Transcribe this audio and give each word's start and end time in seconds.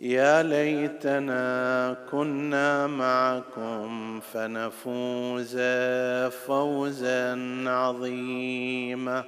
يا 0.00 0.42
ليتنا 0.42 1.96
كنا 2.10 2.86
معكم 2.86 4.20
فنفوز 4.20 5.58
فوزا 6.46 7.34
عظيما. 7.66 9.24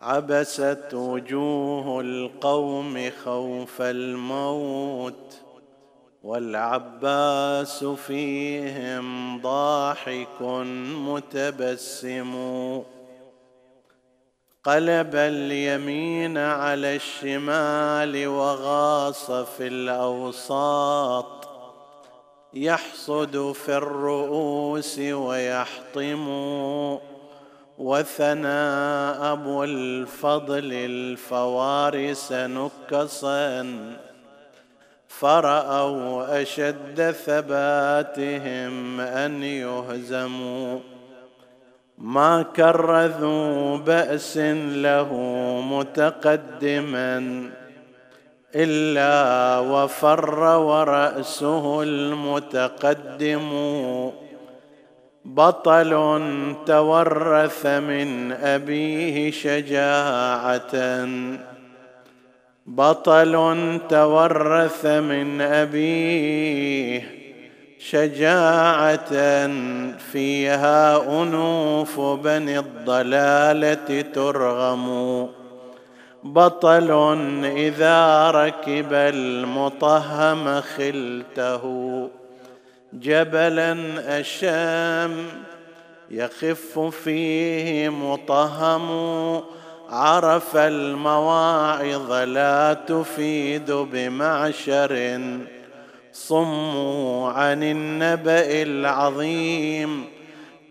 عبست 0.00 0.88
وجوه 0.94 2.00
القوم 2.00 3.10
خوف 3.24 3.82
الموت 3.82 5.40
والعباس 6.22 7.84
فيهم 7.84 9.38
ضاحك 9.42 10.42
متبسم. 11.06 12.32
قلب 14.64 15.14
اليمين 15.14 16.38
على 16.38 16.96
الشمال 16.96 18.26
وغاص 18.26 19.30
في 19.30 19.66
الأوساط. 19.66 21.48
يحصد 22.54 23.52
في 23.52 23.76
الرؤوس 23.76 24.98
ويحطم 24.98 26.28
وثنى 27.78 28.48
أبو 29.32 29.64
الفضل 29.64 30.72
الفوارس 30.72 32.32
نكصا. 32.32 33.66
فرأوا 35.08 36.42
أشد 36.42 37.10
ثباتهم 37.10 39.00
أن 39.00 39.42
يهزموا. 39.42 40.91
ما 42.02 42.42
كرذوا 42.42 43.76
بأس 43.76 44.36
له 44.36 45.10
متقدما 45.70 47.50
إلا 48.54 49.58
وفر 49.58 50.40
ورأسه 50.40 51.82
المتقدم 51.82 53.50
بطل 55.24 55.90
تورث 56.66 57.66
من 57.66 58.32
أبيه 58.32 59.30
شجاعة 59.30 61.06
بطل 62.66 63.34
تورث 63.88 64.86
من 64.86 65.40
أبيه 65.40 67.21
شجاعة 67.90 69.46
فيها 70.12 70.96
أنوف 71.22 72.00
بني 72.00 72.58
الضلالة 72.58 74.00
ترغم. 74.00 75.28
بطل 76.24 77.18
إذا 77.44 78.30
ركب 78.30 78.92
المطهم 78.92 80.60
خلته. 80.60 82.08
جبلا 82.92 83.76
اشام 84.20 85.26
يخف 86.10 86.78
فيه 86.78 87.88
مطهم. 87.88 88.90
عرف 89.90 90.56
المواعظ 90.56 92.12
لا 92.12 92.74
تفيد 92.74 93.70
بمعشر. 93.70 95.20
صموا 96.12 97.30
عن 97.30 97.62
النبأ 97.62 98.62
العظيم 98.62 100.04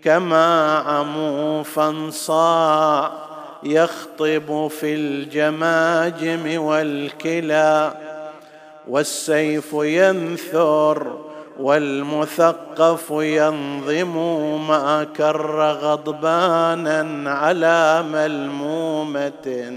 كما 0.04 0.78
عموا 0.78 1.64
فانصاع 1.64 3.12
يخطب 3.64 4.68
في 4.68 4.96
الجماجم 4.96 6.62
والكلى 6.62 7.94
والسيف 8.88 9.74
ينثر 9.74 11.18
والمثقف 11.60 13.12
ينظم 13.12 14.18
ما 14.68 15.08
كر 15.18 15.72
غضبانا 15.72 17.32
على 17.32 18.04
ملمومة 18.12 19.74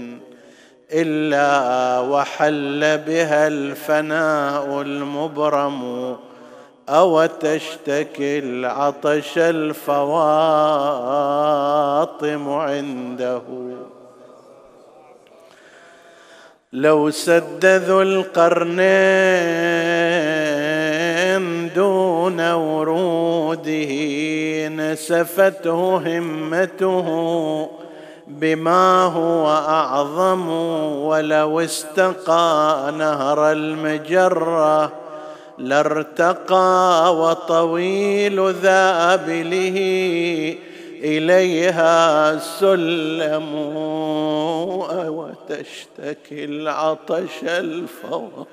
إلا 1.01 1.99
وحل 1.99 2.97
بها 2.97 3.47
الفناء 3.47 4.81
المبرم 4.81 6.15
أو 6.89 7.25
تشتكي 7.25 8.39
العطش 8.39 9.37
الفواطم 9.37 10.09
عنده. 12.49 13.41
لو 16.73 17.09
سد 17.09 17.65
ذو 17.65 18.01
القرنين 18.01 18.75
دون 21.75 22.51
وروده 22.51 23.91
نسفته 24.67 25.97
همته 25.97 27.05
بما 28.27 29.03
هو 29.03 29.47
أعظم 29.47 30.49
ولو 30.99 31.59
استقى 31.59 32.93
نهر 32.97 33.51
المجرة 33.51 34.91
لارتقى 35.57 37.15
وطويل 37.15 38.53
ذابله 38.53 39.77
إليها 41.03 42.37
سلم 42.39 43.55
وتشتكي 45.07 46.45
العطش 46.45 47.43
الفوق. 47.43 48.47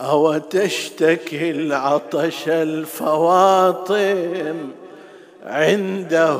أو 0.00 0.38
تشتكي 0.38 1.50
العطش 1.50 2.48
الفواطم 2.48 3.92
عنده 5.46 6.36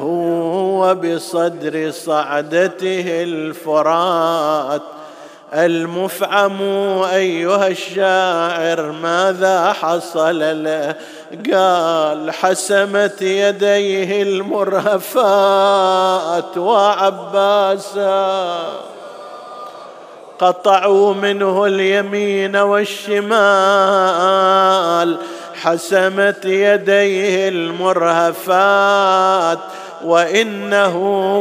وبصدر 0.81 1.91
صعدته 1.91 3.05
الفرات. 3.23 4.83
المفعم 5.55 6.63
أيها 7.03 7.69
الشاعر 7.69 8.93
ماذا 8.93 9.73
حصل 9.73 10.65
له؟ 10.65 10.95
قال 11.53 12.31
حسمت 12.31 13.23
يديه 13.23 14.23
المرهفات 14.23 15.09
وعباسا. 16.57 18.13
قطعوا 20.43 21.15
منه 21.15 21.67
اليمين 21.67 22.57
والشمال 22.57 23.33
حسمت 25.63 26.45
يديه 26.45 27.49
المرهفات 27.49 29.59
وإنه 30.05 30.97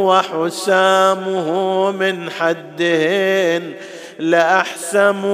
وحسامه 0.08 1.52
من 1.92 2.30
حدهن 2.30 3.74
لاحسم 4.20 5.26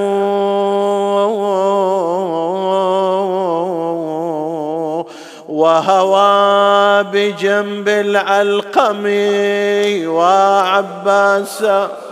وهوى 5.49 7.03
بجنب 7.03 7.89
العلقم 7.89 9.03
وعباسا 10.07 12.06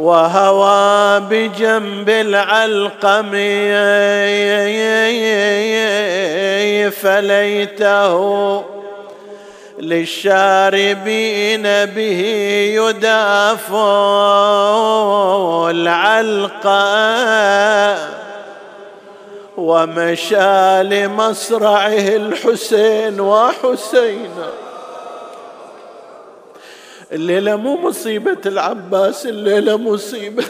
وهوى 0.00 1.20
بجنب 1.20 2.08
العلقم 2.08 3.30
فليته 6.90 8.64
للشاربين 9.78 11.62
به 11.62 12.22
يدافع 12.74 13.80
العلقه 15.70 16.78
ومشى 19.56 20.82
لمصرعه 20.82 21.88
الحسين 22.16 23.20
وحسينا 23.20 24.50
الليلة 27.12 27.56
مو 27.56 27.76
مصيبة 27.76 28.38
العباس 28.46 29.26
الليلة 29.26 29.76
مصيبة. 29.76 30.44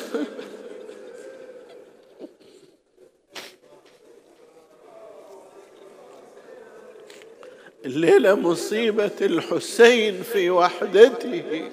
الليلة 7.86 8.34
مصيبة 8.34 9.10
الحسين 9.20 10.22
في 10.22 10.50
وحدته. 10.50 11.70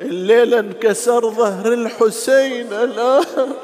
الليلة 0.00 0.58
انكسر 0.58 1.30
ظهر 1.30 1.72
الحسين 1.72 2.72
الآن 2.72 3.54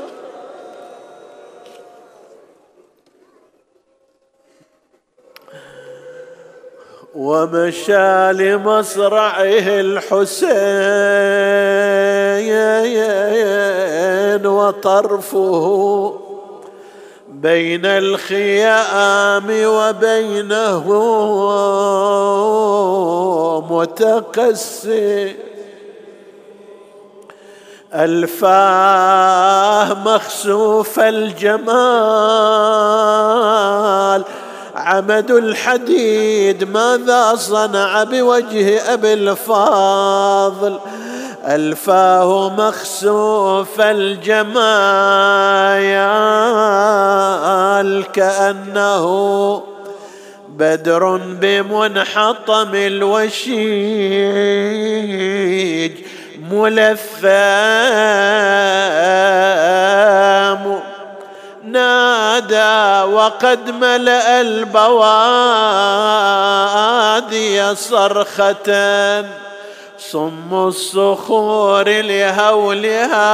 ومشى 7.14 8.32
لمصرعه 8.32 9.68
الحسين 9.68 10.48
وطرفه 14.46 16.20
بين 17.28 17.86
الخيام 17.86 19.46
وبينه 19.50 20.84
متقسم. 23.70 25.32
ألفاه 27.94 29.94
مخسوف 29.94 31.00
الجمال 31.00 31.68
عمد 34.88 35.30
الحديد 35.30 36.64
ماذا 36.64 37.34
صنع 37.34 38.04
بوجه 38.04 38.94
أبي 38.94 39.12
الفاضل؟ 39.12 40.78
ألفاه 41.44 42.50
مخسوف 42.58 43.80
الجمال 43.80 44.44
كأنه 48.12 49.62
بدر 50.48 51.16
بمنحطم 51.16 52.74
الوشيج 52.74 53.58
ملثام 56.50 57.18
نادى 61.72 63.12
وقد 63.12 63.70
ملأ 63.70 64.40
البوادي 64.40 64.84
صرخة 67.74 69.24
صم 69.98 70.68
الصخور 70.68 71.88
لهولها 71.88 73.30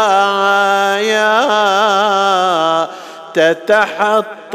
يا 0.98 1.34
تتحطم 3.34 4.54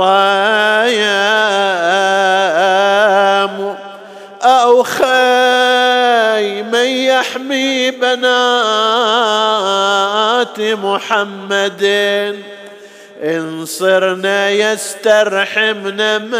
أو 4.43 4.83
خي 4.83 6.63
من 6.63 6.85
يحمي 6.85 7.91
بنات 7.91 8.29
محمد 10.59 11.83
إن 13.23 13.65
صرنا 13.65 14.49
يسترحمنا 14.49 16.17
مايا 16.17 16.39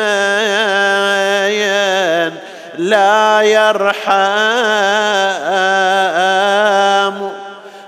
لا 2.78 3.42
يرحم. 3.42 4.10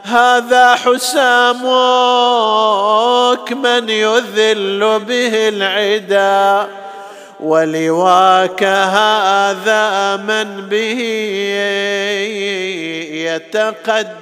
هذا 0.03 0.75
حسامك 0.75 1.61
من 3.51 3.89
يذل 3.89 4.99
به 5.07 5.49
العدا. 5.49 6.67
ولواك 7.39 8.63
هذا 8.63 10.15
من 10.17 10.67
به 10.69 11.01
يتقدم. 13.13 14.21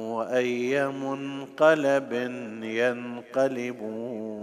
اي 0.37 0.87
منقلب 0.87 2.13
ينقلبون. 2.63 4.41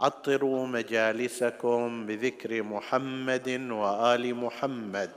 عطروا 0.00 0.66
مجالسكم 0.66 2.06
بذكر 2.06 2.62
محمد 2.62 3.48
وآل 3.70 4.34
محمد. 4.34 5.10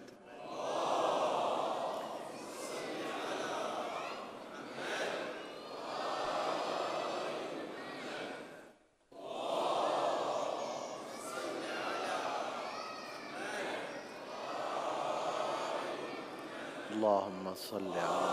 اللهم 16.95 17.53
صل 17.53 17.93
على 17.97 18.24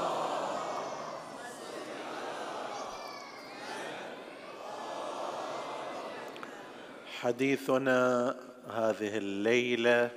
حديثنا 7.22 8.30
هذه 8.66 9.16
الليلة 9.16 10.10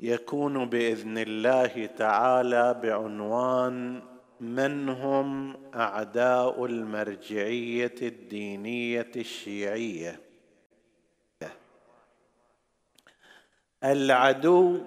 يكون 0.00 0.68
بإذن 0.68 1.18
الله 1.18 1.86
تعالى 1.86 2.74
بعنوان 2.74 4.02
من 4.40 4.88
هم 4.88 5.56
أعداء 5.74 6.64
المرجعية 6.64 7.94
الدينية 8.02 9.10
الشيعية. 9.16 10.20
العدو 13.84 14.80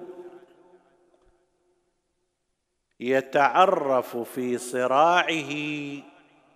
يتعرف 3.00 4.18
في 4.18 4.58
صراعه 4.58 5.54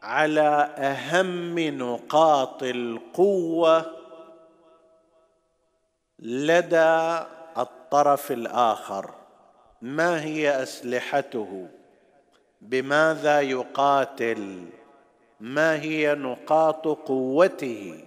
على 0.04 0.70
أهم 0.78 1.60
نقاط 1.60 2.64
القوة 2.64 3.86
لدى 6.20 7.20
الطرف 7.58 8.32
الآخر. 8.32 9.14
ما 9.82 10.24
هي 10.24 10.64
أسلحته؟ 10.64 11.68
بماذا 12.62 13.42
يقاتل؟ 13.42 14.66
ما 15.40 15.82
هي 15.82 16.16
نقاط 16.16 16.88
قوته؟ 16.88 18.04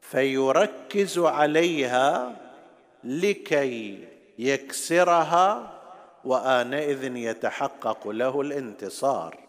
فيركز 0.00 1.18
عليها 1.18 2.36
لكي 3.04 4.08
يكسرها 4.38 5.70
وآنئذ 6.24 7.16
يتحقق 7.16 8.08
له 8.08 8.40
الانتصار. 8.40 9.47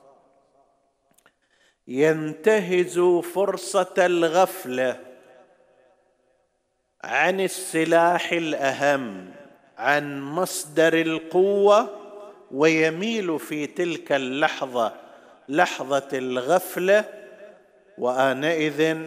ينتهز 1.89 2.99
فرصة 3.33 3.93
الغفلة 3.97 4.99
عن 7.03 7.39
السلاح 7.41 8.31
الأهم 8.31 9.31
عن 9.77 10.21
مصدر 10.21 11.01
القوة 11.01 11.95
ويميل 12.51 13.39
في 13.39 13.67
تلك 13.67 14.11
اللحظة 14.11 14.93
لحظة 15.49 16.07
الغفلة 16.13 17.05
وآنئذ 17.97 18.97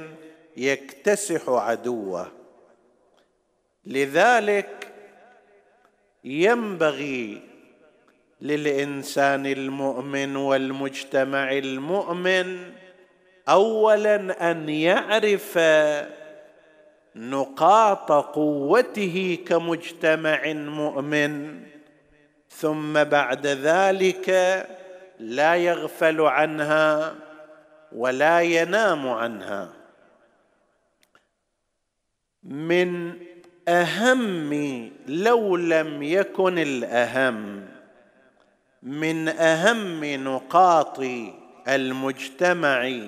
يكتسح 0.56 1.48
عدوه. 1.48 2.32
لذلك 3.86 4.92
ينبغي 6.24 7.51
للإنسان 8.42 9.46
المؤمن 9.46 10.36
والمجتمع 10.36 11.52
المؤمن 11.52 12.72
اولا 13.48 14.50
أن 14.50 14.68
يعرف 14.68 15.58
نقاط 17.16 18.12
قوته 18.12 19.38
كمجتمع 19.46 20.52
مؤمن 20.52 21.62
ثم 22.48 23.04
بعد 23.04 23.46
ذلك 23.46 24.30
لا 25.18 25.56
يغفل 25.56 26.20
عنها 26.20 27.14
ولا 27.92 28.40
ينام 28.40 29.08
عنها. 29.08 29.72
من 32.42 33.12
أهم 33.68 34.52
لو 35.08 35.56
لم 35.56 36.02
يكن 36.02 36.58
الأهم 36.58 37.71
من 38.82 39.28
أهم 39.28 40.04
نقاط 40.04 41.00
المجتمع 41.68 43.00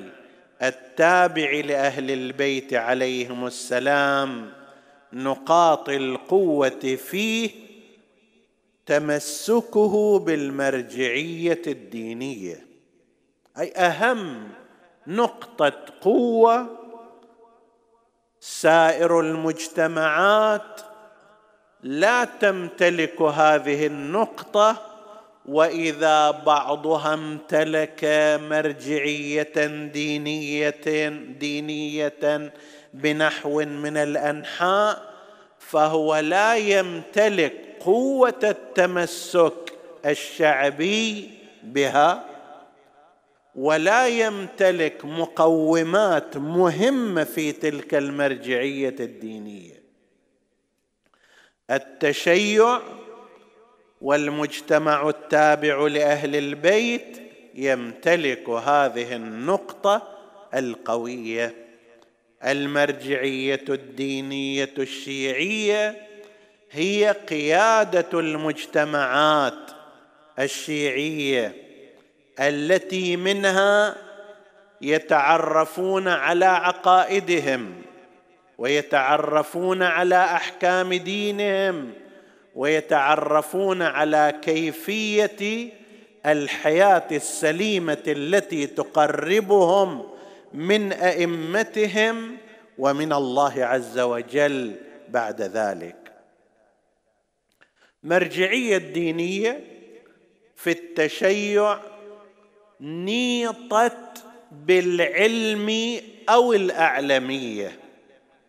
التابع 0.63 1.51
لأهل 1.51 2.11
البيت 2.11 2.75
عليهم 2.75 3.47
السلام 3.47 4.53
نقاط 5.13 5.89
القوة 5.89 6.97
فيه 7.09 7.51
تمسكه 8.87 10.19
بالمرجعية 10.19 11.63
الدينية. 11.67 12.67
أي 13.59 13.73
أهم 13.73 14.49
نقطة 15.07 15.73
قوة 16.01 16.67
سائر 18.41 19.21
المجتمعات 19.21 20.81
لا 21.83 22.25
تمتلك 22.25 23.23
هذه 23.23 23.87
النقطة 23.87 24.94
وإذا 25.47 26.31
بعضها 26.31 27.15
امتلك 27.15 28.01
مرجعية 28.51 29.67
دينيه 29.93 31.09
دينية 31.39 32.53
بنحو 32.95 33.63
من 33.65 33.97
الأنحاء 33.97 35.15
فهو 35.59 36.17
لا 36.17 36.57
يمتلك 36.57 37.53
قوة 37.81 38.41
التمسك 38.43 39.73
الشعبي 40.07 41.31
بها 41.63 42.25
ولا 43.55 44.09
يمتلك 44.09 45.05
مقومات 45.05 46.37
مهمة 46.37 47.25
في 47.25 47.53
تلك 47.53 47.95
المرجعية 47.95 48.97
الدينية. 49.01 49.83
التشيع 51.71 52.81
والمجتمع 54.05 55.09
التابع 55.09 55.87
لأهل 55.87 56.37
البيت 56.37 57.23
يمتلك 57.55 58.49
هذه 58.49 59.17
النقطة 59.17 60.03
القوية. 60.55 61.55
المرجعية 62.45 63.65
الدينية 63.69 64.75
الشيعية 64.79 65.97
هي 66.71 67.11
قيادة 67.11 68.21
المجتمعات 68.21 69.71
الشيعية 70.39 71.55
التي 72.41 73.17
منها 73.17 73.97
يتعرفون 74.81 76.09
على 76.09 76.45
عقائدهم 76.45 77.83
ويتعرفون 78.59 79.83
على 79.83 80.25
أحكام 80.25 80.95
دينهم 80.95 82.04
ويتعرفون 82.55 83.83
على 83.83 84.41
كيفية 84.43 85.73
الحياة 86.27 87.07
السليمة 87.13 88.03
التي 88.07 88.67
تقربهم 88.67 90.07
من 90.53 90.93
أئمتهم 90.93 92.37
ومن 92.79 93.13
الله 93.13 93.65
عز 93.65 93.99
وجل 93.99 94.77
بعد 95.09 95.43
ذلك. 95.43 96.13
مرجعية 98.03 98.77
الدينية 98.77 99.65
في 100.57 100.71
التشيع 100.71 101.79
نيطت 102.81 104.25
بالعلم 104.53 106.01
أو 106.29 106.53
الأعلمية. 106.53 107.73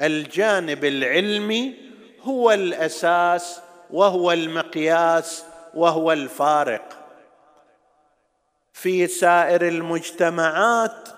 الجانب 0.02 0.86
العلمي 0.86 1.74
هو 2.22 2.52
الأساس 2.52 3.65
وهو 3.92 4.32
المقياس 4.32 5.44
وهو 5.74 6.12
الفارق. 6.12 7.06
في 8.74 9.08
سائر 9.08 9.68
المجتمعات 9.68 11.10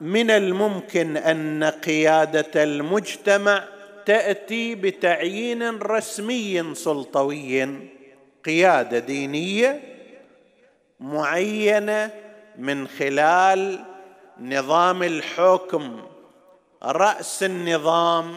من 0.00 0.30
الممكن 0.30 1.16
أن 1.16 1.64
قيادة 1.64 2.62
المجتمع 2.62 3.64
تأتي 4.06 4.74
بتعيين 4.74 5.78
رسمي 5.78 6.74
سلطوي 6.74 7.78
قيادة 8.44 8.98
دينية 8.98 9.80
معينة 11.00 12.10
من 12.58 12.88
خلال 12.88 13.84
نظام 14.40 15.02
الحكم 15.02 16.02
رأس 16.82 17.42
النظام 17.42 18.34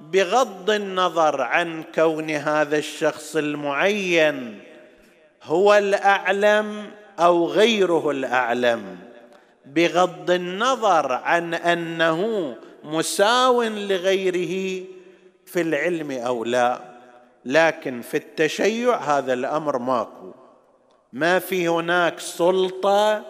بغض 0.00 0.70
النظر 0.70 1.42
عن 1.42 1.82
كون 1.94 2.30
هذا 2.30 2.78
الشخص 2.78 3.36
المعين 3.36 4.60
هو 5.42 5.74
الأعلم 5.74 6.90
أو 7.18 7.46
غيره 7.46 8.10
الأعلم. 8.10 8.98
بغض 9.66 10.30
النظر 10.30 11.12
عن 11.12 11.54
أنه 11.54 12.54
مساو 12.84 13.62
لغيره 13.62 14.84
في 15.46 15.60
العلم 15.60 16.10
أو 16.10 16.44
لا 16.44 16.80
لكن 17.44 18.00
في 18.00 18.16
التشيع 18.16 18.96
هذا 18.96 19.32
الأمر 19.32 19.78
ماكو. 19.78 20.32
ما 21.12 21.38
في 21.38 21.68
هناك 21.68 22.20
سلطة 22.20 23.22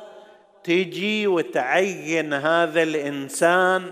تجي 0.65 1.27
وتعين 1.27 2.35
هذا 2.35 2.83
الإنسان 2.83 3.91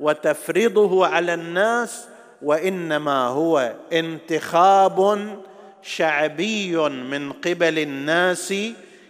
وتفرضه 0.00 1.06
على 1.06 1.34
الناس 1.34 2.09
وإنما 2.42 3.26
هو 3.26 3.72
انتخاب 3.92 5.28
شعبي 5.82 6.76
من 6.88 7.32
قبل 7.32 7.78
الناس 7.78 8.54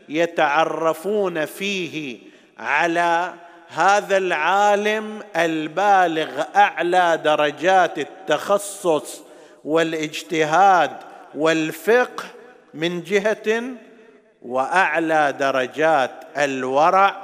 يتعرفون 0.09 1.45
فيه 1.45 2.19
على 2.59 3.35
هذا 3.69 4.17
العالم 4.17 5.23
البالغ 5.37 6.43
أعلى 6.57 7.21
درجات 7.25 7.99
التخصص 7.99 9.23
والاجتهاد 9.65 10.91
والفقه 11.35 12.25
من 12.75 13.03
جهة 13.03 13.63
وأعلى 14.43 15.35
درجات 15.39 16.11
الورع 16.37 17.17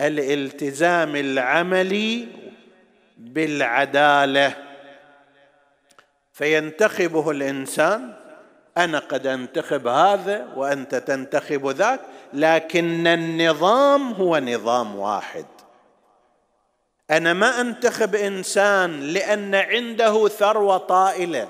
والالتزام 0.00 1.16
العملي 1.16 2.26
بالعدالة. 3.16 4.54
فينتخبه 6.32 7.30
الإنسان 7.30 8.12
أنا 8.76 8.98
قد 8.98 9.26
أنتخب 9.26 9.86
هذا 9.86 10.46
وأنت 10.56 10.94
تنتخب 10.94 11.68
ذاك 11.68 12.00
لكن 12.32 13.06
النظام 13.06 14.12
هو 14.12 14.38
نظام 14.38 14.96
واحد. 14.96 15.46
أنا 17.10 17.32
ما 17.32 17.60
أنتخب 17.60 18.14
إنسان 18.14 19.00
لأن 19.00 19.54
عنده 19.54 20.28
ثروة 20.28 20.76
طائلة. 20.76 21.48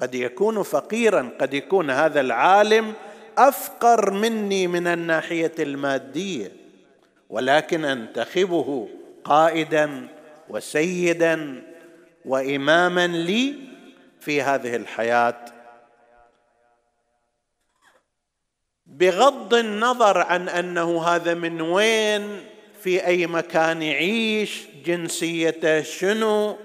قد 0.00 0.14
يكون 0.14 0.62
فقيرا 0.62 1.30
قد 1.40 1.54
يكون 1.54 1.90
هذا 1.90 2.20
العالم 2.20 2.94
أفقر 3.38 4.10
مني 4.10 4.66
من 4.66 4.86
الناحية 4.86 5.52
المادية. 5.58 6.52
ولكن 7.30 7.84
أنتخبه 7.84 8.88
قائدا 9.24 10.08
وسيدا 10.50 11.62
واماما 12.24 13.06
لي 13.06 13.54
في 14.20 14.42
هذه 14.42 14.76
الحياة. 14.76 15.44
بغض 18.86 19.54
النظر 19.54 20.18
عن 20.18 20.48
أنه 20.48 21.02
هذا 21.04 21.34
من 21.34 21.60
وين 21.60 22.44
في 22.82 23.06
أي 23.06 23.26
مكان 23.26 23.82
يعيش 23.82 24.66
جنسيته 24.84 25.82
شنو 25.82 26.56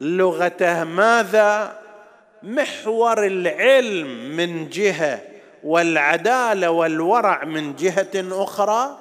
لغته 0.00 0.84
ماذا 0.84 1.78
محور 2.42 3.26
العلم 3.26 4.36
من 4.36 4.68
جهة 4.68 5.20
والعدالة 5.64 6.70
والورع 6.70 7.44
من 7.44 7.76
جهة 7.76 8.42
أخرى 8.42 8.98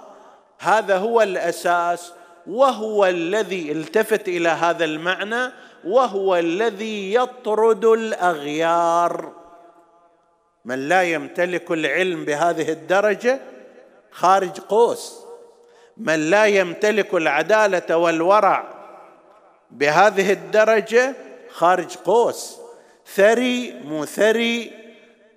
هذا 0.60 0.98
هو 0.98 1.22
الأساس 1.22 2.14
وهو 2.48 3.06
الذي 3.06 3.72
التفت 3.72 4.28
إلى 4.28 4.50
هذا 4.50 4.86
المعنى 4.86 5.52
وهو 5.86 6.36
الذي 6.36 7.14
يطرد 7.14 7.86
الأغيار. 7.86 9.34
من 10.66 10.90
لا 10.90 11.04
يمتلك 11.04 11.72
العلم 11.72 12.26
بهذه 12.26 12.72
الدرجة 12.72 13.40
خارج 14.12 14.60
قوس. 14.60 15.20
من 15.98 16.30
لا 16.30 16.46
يمتلك 16.46 17.14
العدالة 17.14 17.98
والورع 17.98 18.64
بهذه 19.72 20.32
الدرجة 20.32 21.16
خارج 21.50 21.96
قوس. 21.96 22.58
ثري 23.16 23.74
مو 23.86 24.06
ثري 24.06 24.72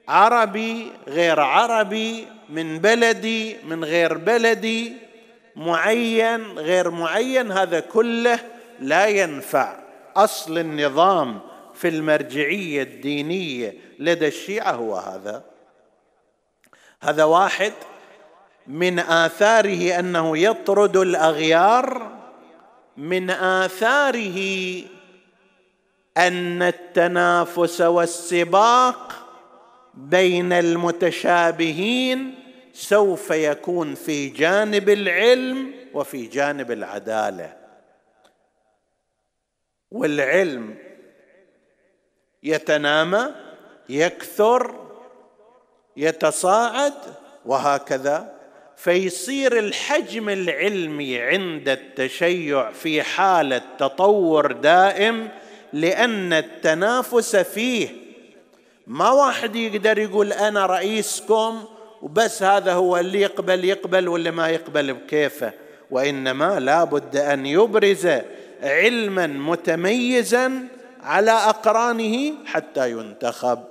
عربي 0.09 0.93
غير 1.09 1.41
عربي 1.41 2.27
من 2.49 2.79
بلدي 2.79 3.57
من 3.65 3.85
غير 3.85 4.19
بلدي. 4.19 5.10
معين 5.61 6.59
غير 6.59 6.91
معين 6.91 7.53
هذا 7.53 7.81
كله 7.81 8.39
لا 8.81 9.07
ينفع. 9.07 9.77
أصل 10.17 10.59
النظام 10.59 11.41
في 11.75 11.89
المرجعية 11.89 12.83
الدينية 12.83 13.75
لدى 13.99 14.29
الشيعة 14.29 14.73
هو 14.73 14.97
هذا. 14.97 15.45
هذا 17.01 17.25
واحد 17.25 17.73
من 18.67 18.99
آثاره 18.99 19.99
أنه 19.99 20.39
يطرد 20.39 20.97
الأغيار 20.97 22.11
من 22.97 23.31
آثاره 23.31 24.83
أن 26.17 26.63
التنافس 26.63 27.81
والسباق 27.81 29.13
بين 29.95 30.53
المتشابهين 30.53 32.40
سوف 32.81 33.31
يكون 33.31 33.95
في 33.95 34.29
جانب 34.29 34.89
العلم 34.89 35.75
وفي 35.95 36.27
جانب 36.27 36.71
العدالة. 36.71 37.57
والعلم 39.91 40.79
يتنامى 42.43 43.35
يكثر 43.89 44.75
يتصاعد 45.97 46.95
وهكذا. 47.47 48.35
فيصير 48.77 49.59
الحجم 49.59 50.29
العلمي 50.29 51.19
عند 51.19 51.69
التشيع 51.69 52.71
في 52.71 53.03
حاله 53.03 53.63
تطور 53.79 54.53
دائم 54.53 55.29
لأن 55.73 56.33
التنافس 56.33 57.37
فيه. 57.37 57.89
ما 58.87 59.11
واحد 59.11 59.57
يقدر 59.57 59.99
يقول 59.99 60.33
أنا 60.33 60.67
رئيسكم 60.67 61.65
وبس 62.03 62.43
هذا 62.43 62.73
هو 62.73 62.97
اللي 62.97 63.21
يقبل 63.21 63.65
يقبل 63.65 64.09
واللي 64.09 64.31
ما 64.31 64.49
يقبل؟ 64.49 64.95
بكيفه. 64.95 65.53
وإنما 65.91 66.61
لا 66.61 66.85
بد 66.85 67.17
أن 67.17 67.47
يبرز 67.47 68.09
علما 68.63 69.27
متميزا 69.27 70.69
على 71.03 71.31
أقرانه 71.31 72.33
حتى 72.47 72.91
ينتخب. 72.91 73.65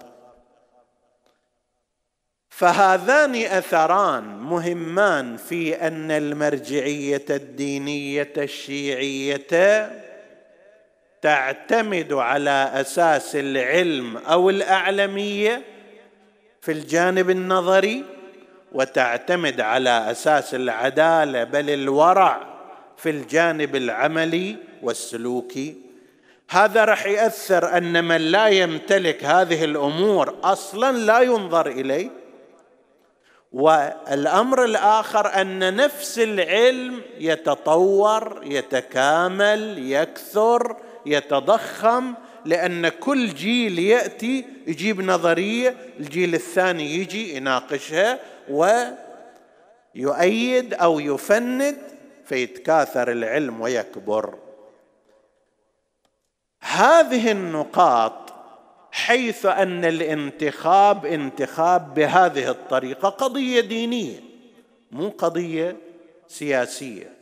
فهذان 2.50 3.36
أثران 3.36 4.24
مهمان 4.24 5.38
في 5.38 5.76
أن 5.76 6.12
المرجعية 6.12 7.26
الدينية 7.30 8.34
الشيعية 8.38 9.90
تعتمد 11.22 12.14
على 12.14 12.72
أساس 12.74 13.36
العلم 13.36 14.18
أو 14.18 14.50
الأعلمية 14.50 15.62
في 16.62 16.72
الجانب 16.72 17.30
النظري. 17.30 18.19
وتعتمد 18.72 19.62
على 19.62 20.12
أساس 20.12 20.56
العدالة 20.56 21.44
بل 21.44 21.70
الورع 21.70 22.48
في 22.98 23.10
الجانب 23.10 23.76
العملي 23.76 24.56
والسلوكي. 24.82 25.76
هذا 26.50 26.86
راح 26.86 27.06
يأثر 27.06 27.78
أن 27.78 28.04
من 28.04 28.18
لا 28.18 28.48
يمتلك 28.48 29.24
هذه 29.26 29.64
الأمور 29.64 30.36
أصلا 30.44 30.98
لا 30.98 31.20
ينظر 31.20 31.68
إليه. 31.68 32.10
والأمر 33.52 34.64
الآخر 34.64 35.42
أن 35.42 35.76
نفس 35.76 36.20
العلم 36.20 37.02
يتطور 37.20 38.42
يتكامل 38.44 39.92
يكثر 39.92 40.76
يتضخم 41.06 42.14
لأن 42.46 42.90
كل 42.90 43.34
جيل 43.34 43.80
يأتي 43.80 44.46
يجيب 44.68 45.02
نظرية 45.02 45.76
الجيل 46.00 46.34
الثاني 46.34 46.96
يجي 46.96 47.36
يناقشها. 47.36 48.20
ويؤيد 49.96 50.74
أو 50.74 51.00
يفند 51.00 51.78
فيتكاثر 52.26 53.12
العلم 53.12 53.62
ويكبر. 53.62 54.36
هذه 56.62 57.32
النقاط 57.32 58.14
حيث 58.92 59.46
أن 59.46 59.86
الانتخاب 59.86 61.06
انتخاب 61.06 61.94
بهذه 61.94 62.50
الطريقة 62.50 63.10
قضية 63.10 63.62
دينية 63.62 64.20
مو 64.92 65.10
قضية 65.10 65.78
سياسية 66.28 67.14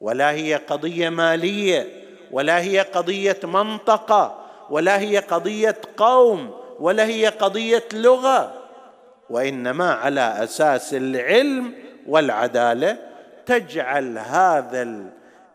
ولا 0.00 0.30
هي 0.30 0.54
قضية 0.54 1.08
مالية 1.08 2.04
ولا 2.30 2.60
هي 2.60 2.80
قضية 2.80 3.38
منطقة 3.44 4.46
ولا 4.70 5.00
هي 5.00 5.18
قضية 5.18 5.76
قوم 5.96 6.54
ولا 6.80 7.06
هي 7.06 7.26
قضية 7.26 7.84
لغة. 7.92 8.59
وإنما 9.30 9.92
على 9.92 10.44
أساس 10.44 10.94
العلم 10.94 11.74
والعدالة 12.06 12.98
تجعل 13.46 14.18
هذا 14.18 14.82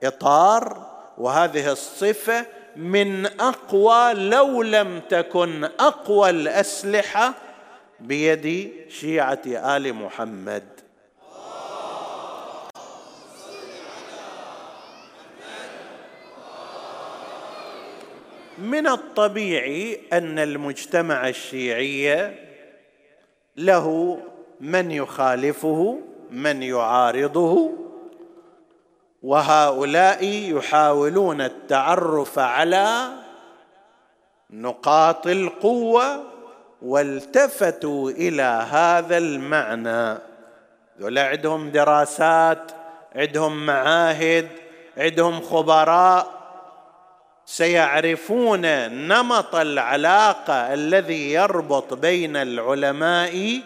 الإطار 0.03 0.87
وهذه 1.17 1.71
الصفة 1.71 2.45
من 2.75 3.25
أقوى 3.25 4.13
لو 4.13 4.61
لم 4.61 5.01
تكن 5.09 5.63
أقوى 5.63 6.29
الأسلحة 6.29 7.33
بيد 7.99 8.71
شيعة 8.89 9.41
آل 9.45 9.93
محمد. 9.93 10.63
من 18.57 18.87
الطبيعي 18.87 19.99
أن 20.13 20.39
المجتمع 20.39 21.27
الشيعي 21.29 22.44
له 23.57 24.17
من 24.61 24.91
يخالفه 24.91 25.99
من 26.31 26.63
يعارضه. 26.63 27.71
وهؤلاء 29.23 30.25
يحاولون 30.25 31.41
التعرف 31.41 32.39
على 32.39 33.07
نقاط 34.49 35.27
القوة 35.27 36.23
والتفتوا 36.81 38.09
إلى 38.11 38.67
هذا 38.71 39.17
المعنى. 39.17 40.17
ذولا 40.99 41.27
عندهم 41.27 41.69
دراسات 41.71 42.71
عندهم 43.15 43.65
معاهد 43.65 44.47
عندهم 44.97 45.41
خبراء 45.41 46.34
سيعرفون 47.45 48.61
نمط 49.07 49.55
العلاقة 49.55 50.73
الذي 50.73 51.31
يربط 51.31 51.93
بين 51.93 52.35
العلماء 52.35 53.61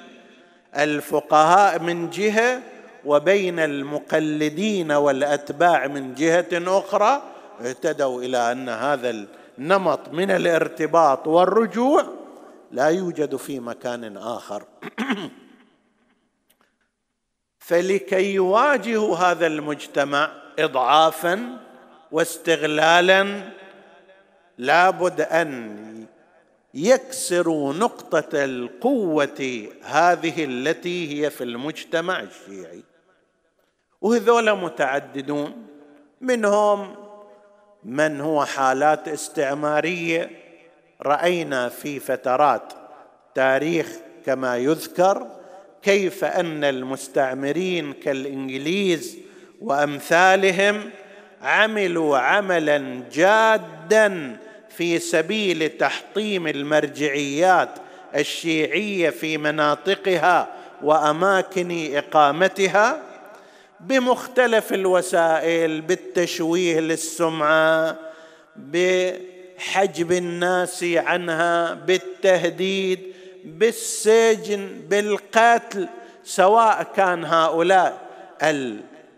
الفقهاء 0.78 1.80
من 1.80 2.10
جهة 2.10 2.62
وبين 3.06 3.60
المقلدين 3.60 4.92
والأتباع 4.92 5.88
من 5.88 6.16
جهة 6.16 6.48
أخرى. 6.54 7.22
اهتدوا 7.62 8.22
إلى 8.24 8.52
أن 8.52 8.70
هذا 8.70 9.26
النمط 9.58 10.10
من 10.10 10.32
الارتباط 10.32 11.28
والرجوع 11.28 12.06
لا 12.72 12.88
يوجد 12.88 13.36
في 13.36 13.60
مكان 13.60 14.18
آخر. 14.18 14.64
فلكي 17.60 18.34
يواجهوا 18.34 19.18
هذا 19.18 19.48
المجتمع 19.48 20.32
اضعافا 20.60 21.58
واستغلالا 22.12 23.42
لابد 24.60 25.22
أن 25.22 26.06
يكسروا 26.74 27.74
نقطة 27.74 28.44
القوة 28.44 29.68
هذه 29.84 30.46
التي 30.46 31.24
هي 31.26 31.30
في 31.30 31.44
المجتمع 31.44 32.20
الشيعي. 32.20 32.84
وهذول 34.02 34.56
متعددون 34.58 35.68
منهم 36.22 36.96
من 37.84 38.22
هو 38.22 38.46
حالات 38.46 39.08
استعمارية. 39.08 40.30
رأينا 41.02 41.70
في 41.70 42.00
فترات 42.00 42.74
تاريخ 43.36 43.88
كما 44.26 44.58
يذكر 44.58 45.28
كيف 45.82 46.26
أن 46.26 46.64
المستعمرين 46.64 47.94
كالإنجليز 47.94 49.18
وأمثالهم 49.62 50.90
عملوا 51.42 52.18
عملا 52.18 53.04
جادا 53.12 54.38
في 54.80 55.00
سبيل 55.00 55.70
تحطيم 55.70 56.48
المرجعيات 56.48 57.70
الشيعية 58.16 59.10
في 59.10 59.38
مناطقها 59.38 60.48
وأماكن 60.82 61.96
إقامتها 61.96 63.02
بمختلف 63.80 64.74
الوسائل 64.74 65.82
بالتشويه 65.82 66.80
للسمعة 66.80 67.96
بحجب 68.56 70.12
الناس 70.12 70.84
عنها 70.84 71.74
بالتهديد 71.74 73.00
بالسجن 73.46 74.70
بالقتل 74.90 75.88
سواء 76.24 76.84
كان 76.96 77.26
هؤلاء 77.26 77.98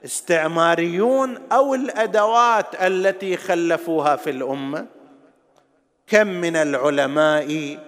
الاستعماريون 0.03 1.37
أو 1.51 1.75
الأدوات 1.75 2.65
التي 2.81 3.37
خلفوها 3.37 4.15
في 4.15 4.29
الأمة. 4.29 5.00
كم 6.11 6.27
من 6.27 6.55
العلماء 6.55 7.79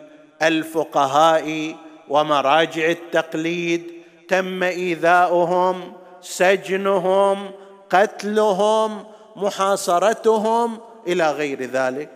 الفقهاء 0.42 1.76
ومراجع 2.10 2.90
التقليد 2.90 3.92
تم 4.28 4.64
إيذاؤهم 4.64 5.94
سجنهم 6.22 7.52
قتلهم 7.90 9.06
محاصرتهم 9.36 10.80
إلى 11.08 11.32
غير 11.32 11.64
ذلك. 11.64 12.10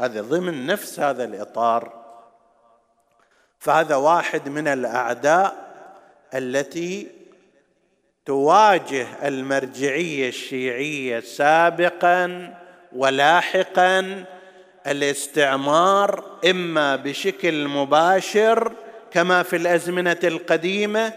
هذا 0.00 0.22
ضمن 0.22 0.66
نفس 0.66 1.00
هذا 1.00 1.24
الإطار. 1.24 1.92
فهذا 3.58 3.96
واحد 3.96 4.48
من 4.48 4.68
الأعداء 4.68 5.54
التي 6.34 7.08
تواجه 8.26 9.28
المرجعية 9.28 10.28
الشيعية 10.28 11.20
سابقا 11.20 12.54
ولاحقا 12.92 14.24
الاستعمار 14.86 16.24
إما 16.50 16.96
بشكل 16.96 17.68
مباشر 17.68 18.72
كما 19.10 19.42
في 19.42 19.56
الأزمنة 19.56 20.18
القديمة 20.24 21.12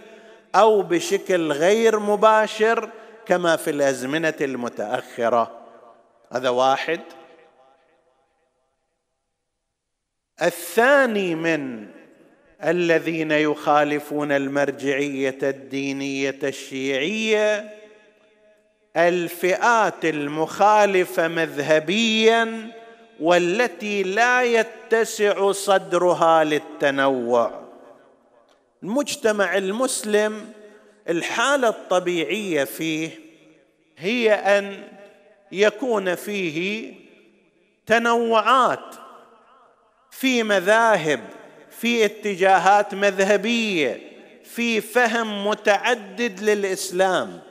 أو 0.55 0.81
بشكل 0.81 1.51
غير 1.51 1.99
مباشر 1.99 2.89
كما 3.25 3.55
في 3.55 3.69
الأزمنة 3.69 4.33
المتأخرة. 4.41 5.51
هذا 6.31 6.49
واحد. 6.49 7.01
الثاني 10.41 11.35
من 11.35 11.87
الذين 12.63 13.31
يخالفون 13.31 14.31
المرجعية 14.31 15.37
الدينية 15.43 16.39
الشيعية 16.43 17.73
الفئات 18.97 20.05
المخالفة 20.05 21.27
مذهبيا 21.27 22.71
والتي 23.19 24.03
لا 24.03 24.43
يتسع 24.43 25.51
صدرها 25.51 26.43
للتنوع. 26.43 27.61
المجتمع 28.83 29.57
المسلم 29.57 30.51
الحالة 31.09 31.67
الطبيعية 31.69 32.63
فيه 32.63 33.09
هي 33.97 34.33
أن 34.33 34.83
يكون 35.51 36.15
فيه 36.15 36.93
تنوعات 37.85 38.95
في 40.11 40.43
مذاهب 40.43 41.19
في 41.69 42.05
اتجاهات 42.05 42.93
مذهبية 42.93 44.01
في 44.43 44.81
فهم 44.81 45.47
متعدد 45.47 46.39
للإسلام. 46.43 47.41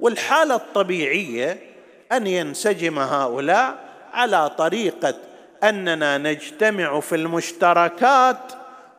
والحالة 0.00 0.54
الطبيعية 0.54 1.58
أن 2.12 2.26
ينسجم 2.26 2.98
هؤلاء 2.98 3.83
على 4.14 4.50
طريقة 4.50 5.14
أننا 5.62 6.18
نجتمع 6.18 7.00
في 7.00 7.14
المشتركات 7.14 8.52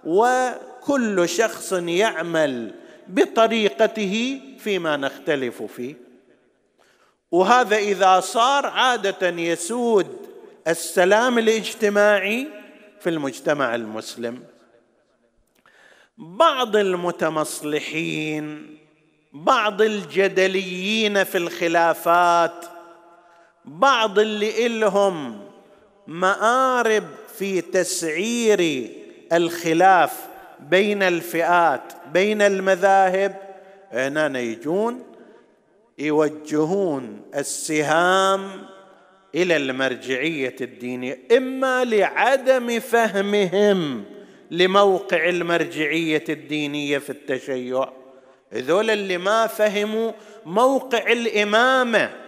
وكل 0.04 1.30
شخص 1.30 1.74
يعمل 1.74 2.74
بطريقته 3.08 4.42
فيما 4.60 4.98
نختلف 4.98 5.64
فيه. 5.64 5.96
وهذا 7.32 7.78
إذا 7.78 8.20
صار 8.20 8.66
عادة 8.66 9.30
يسود 9.30 10.18
السلام 10.68 11.40
الاجتماعي 11.40 12.48
في 13.00 13.10
المجتمع 13.10 13.76
المسلم. 13.76 14.44
بعض 16.18 16.76
المتمصلحين 16.76 18.78
بعض 19.34 19.82
الجدليين 19.82 21.24
في 21.24 21.38
الخلافات 21.38 22.66
بعض 23.68 24.20
اللي 24.20 24.66
إلهم 24.66 25.40
مآرب 26.08 27.04
في 27.38 27.62
تسعير 27.62 28.90
الخلاف 29.34 30.28
بين 30.60 31.04
الفئات 31.04 31.94
بين 32.14 32.42
المذاهب. 32.42 33.36
هنا 33.92 34.40
يجون 34.40 35.04
يوجهون 36.00 37.22
السهام 37.36 38.42
إلى 39.36 39.56
المرجعية 39.58 40.56
الدينية 40.62 41.20
إما 41.38 41.84
لعدم 41.84 42.80
فهمهم 42.80 44.04
لموقع 44.52 45.30
المرجعية 45.30 46.24
الدينية 46.30 46.98
في 46.98 47.10
التشيع. 47.10 47.90
هذول 48.52 48.90
اللي 48.90 49.18
ما 49.18 49.48
فهموا 49.48 50.12
موقع 50.46 51.12
الإمامة 51.12 52.25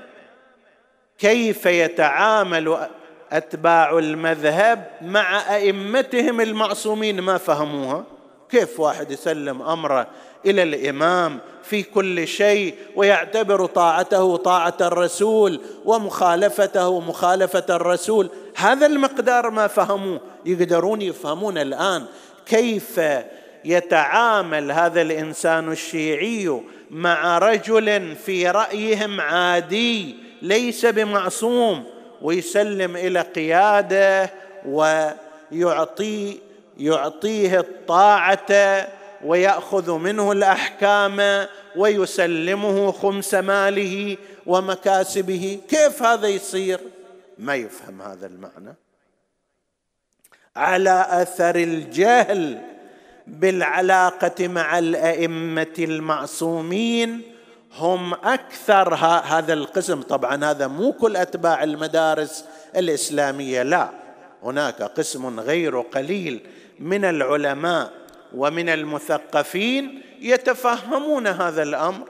كيف 1.17 1.65
يتعامل 1.65 2.87
أتباع 3.31 3.97
المذهب 3.97 4.87
مع 5.01 5.55
أئمتهم 5.55 6.41
المعصومين؟ 6.41 7.21
ما 7.21 7.37
فهموها. 7.37 8.03
كيف 8.49 8.79
واحد 8.79 9.11
يسلم 9.11 9.61
أمره 9.61 10.07
إلى 10.45 10.63
الإمام 10.63 11.39
في 11.63 11.83
كل 11.83 12.27
شيء 12.27 12.75
ويعتبر 12.95 13.65
طاعته 13.65 14.37
طاعة 14.37 14.77
الرسول 14.81 15.61
ومخالفته 15.85 16.99
مخالفة 16.99 17.65
الرسول؟ 17.69 18.29
هذا 18.55 18.85
المقدار 18.85 19.49
ما 19.49 19.67
فهموه. 19.67 20.21
يقدرون 20.45 21.01
يفهمون 21.01 21.57
الآن 21.57 22.05
كيف 22.45 23.01
يتعامل 23.65 24.71
هذا 24.71 25.01
الإنسان 25.01 25.71
الشيعي 25.71 26.61
مع 26.91 27.37
رجل 27.37 28.15
في 28.15 28.47
رأيهم 28.47 29.21
عادي 29.21 30.26
ليس 30.41 30.85
بمعصوم 30.85 31.83
ويسلم 32.21 32.95
إلى 32.97 33.21
قيادة 33.21 34.29
ويعطي 34.65 36.39
يعطيه 36.77 37.59
الطاعة 37.59 38.87
ويأخذ 39.25 39.91
منه 39.91 40.31
الأحكام 40.31 41.47
ويسلمه 41.75 42.91
خمس 42.91 43.33
ماله 43.33 44.17
ومكاسبه. 44.45 45.59
كيف 45.69 46.03
هذا 46.03 46.27
يصير؟ 46.27 46.79
ما 47.37 47.55
يفهم 47.55 48.01
هذا 48.01 48.27
المعنى. 48.27 48.75
على 50.55 51.07
أثر 51.09 51.55
الجهل 51.55 52.61
بالعلاقة 53.27 54.47
مع 54.47 54.79
الأئمة 54.79 55.75
المعصومين 55.79 57.36
هم 57.75 58.13
أكثر 58.13 58.93
هذا 59.25 59.53
القسم. 59.53 60.01
طبعا 60.01 60.45
هذا 60.45 60.67
مو 60.67 60.91
كل 60.91 61.15
أتباع 61.15 61.63
المدارس 61.63 62.45
الإسلامية 62.75 63.63
لا. 63.63 63.89
هناك 64.43 64.81
قسم 64.81 65.39
غير 65.39 65.81
قليل 65.81 66.41
من 66.79 67.05
العلماء 67.05 67.91
ومن 68.35 68.69
المثقفين 68.69 70.01
يتفهمون 70.19 71.27
هذا 71.27 71.63
الأمر. 71.63 72.07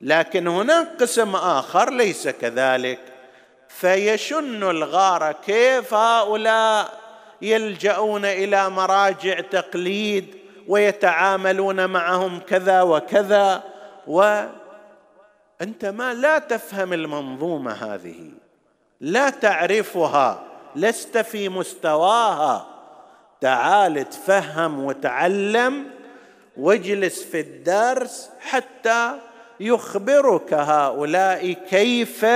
لكن 0.00 0.46
هناك 0.46 0.88
قسم 1.00 1.36
آخر 1.36 1.90
ليس 1.90 2.28
كذلك. 2.28 2.98
فيشن 3.68 4.62
الغار 4.62 5.32
كيف 5.32 5.94
هؤلاء 5.94 6.92
يلجؤون 7.42 8.24
إلى 8.24 8.70
مراجع 8.70 9.40
تقليد 9.40 10.36
ويتعاملون 10.68 11.86
معهم 11.86 12.40
كذا 12.40 12.82
وكذا. 12.82 13.73
وانت 14.06 15.84
ما 15.84 16.14
لا 16.14 16.38
تفهم 16.38 16.92
المنظومة 16.92 17.72
هذه 17.72 18.30
لا 19.00 19.30
تعرفها 19.30 20.42
لست 20.76 21.18
في 21.18 21.48
مستواها. 21.48 22.66
تعال 23.40 24.10
تفهم 24.10 24.84
وتعلم 24.84 25.84
واجلس 26.56 27.22
في 27.22 27.40
الدرس 27.40 28.30
حتى 28.40 29.18
يخبرك 29.60 30.54
هؤلاء 30.54 31.52
كيف 31.52 32.26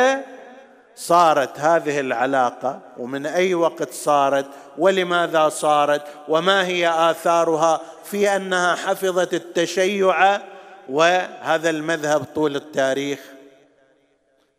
صارت 0.96 1.61
هذه 1.61 2.00
العلاقة 2.00 2.81
ومن 2.96 3.26
أي 3.26 3.54
وقت 3.54 3.92
صارت 3.92 4.46
ولماذا 4.78 5.48
صارت 5.48 6.02
وما 6.28 6.66
هي 6.66 7.11
آثارها 7.11 7.81
في 8.04 8.37
أنها 8.37 8.74
حفظت 8.74 9.35
التشيع 9.35 10.40
وهذا 10.88 11.70
المذهب 11.70 12.24
طول 12.24 12.57
التاريخ. 12.57 13.20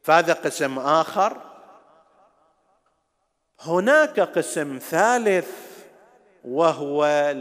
فهذا 0.03 0.33
قسم 0.33 0.79
آخر. 0.79 1.41
هناك 3.59 4.19
قسم 4.19 4.79
ثالث 4.89 5.49
وهو 6.43 7.33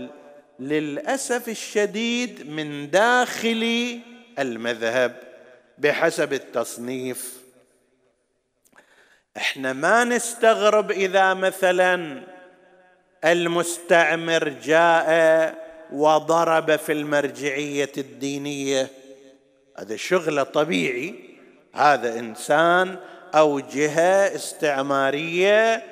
للأسف 0.59 1.49
الشديد 1.49 2.51
من 2.51 2.91
داخل 2.91 4.01
المذهب 4.39 5.23
بحسب 5.79 6.33
التصنيف. 6.33 7.39
إحنا 9.37 9.73
ما 9.73 10.05
نستغرب 10.05 10.91
إذا 10.91 11.35
مثلا 11.35 12.23
المستعمر 13.25 14.49
جاء 14.49 15.68
وضرب 15.93 16.77
في 16.77 16.93
المرجعية 16.93 17.93
الدينية. 17.99 18.91
هذا 19.79 19.97
شغله 19.97 20.43
طبيعي. 20.43 21.15
هذا 21.75 22.19
إنسان 22.19 22.97
أو 23.35 23.61
جهة 23.61 24.35
استعمارية 24.35 25.83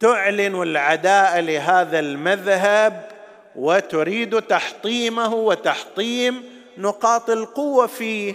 تعلن 0.00 0.62
العداء 0.62 1.40
لهذا 1.40 1.98
المذهب 1.98 3.08
وتريد 3.56 4.42
تحطيمه 4.42 5.34
وتحطيم 5.34 6.42
نقاط 6.78 7.30
القوة 7.30 7.86
فيه. 7.86 8.34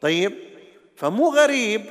طيب 0.00 0.32
فمو 0.96 1.34
غريب 1.34 1.84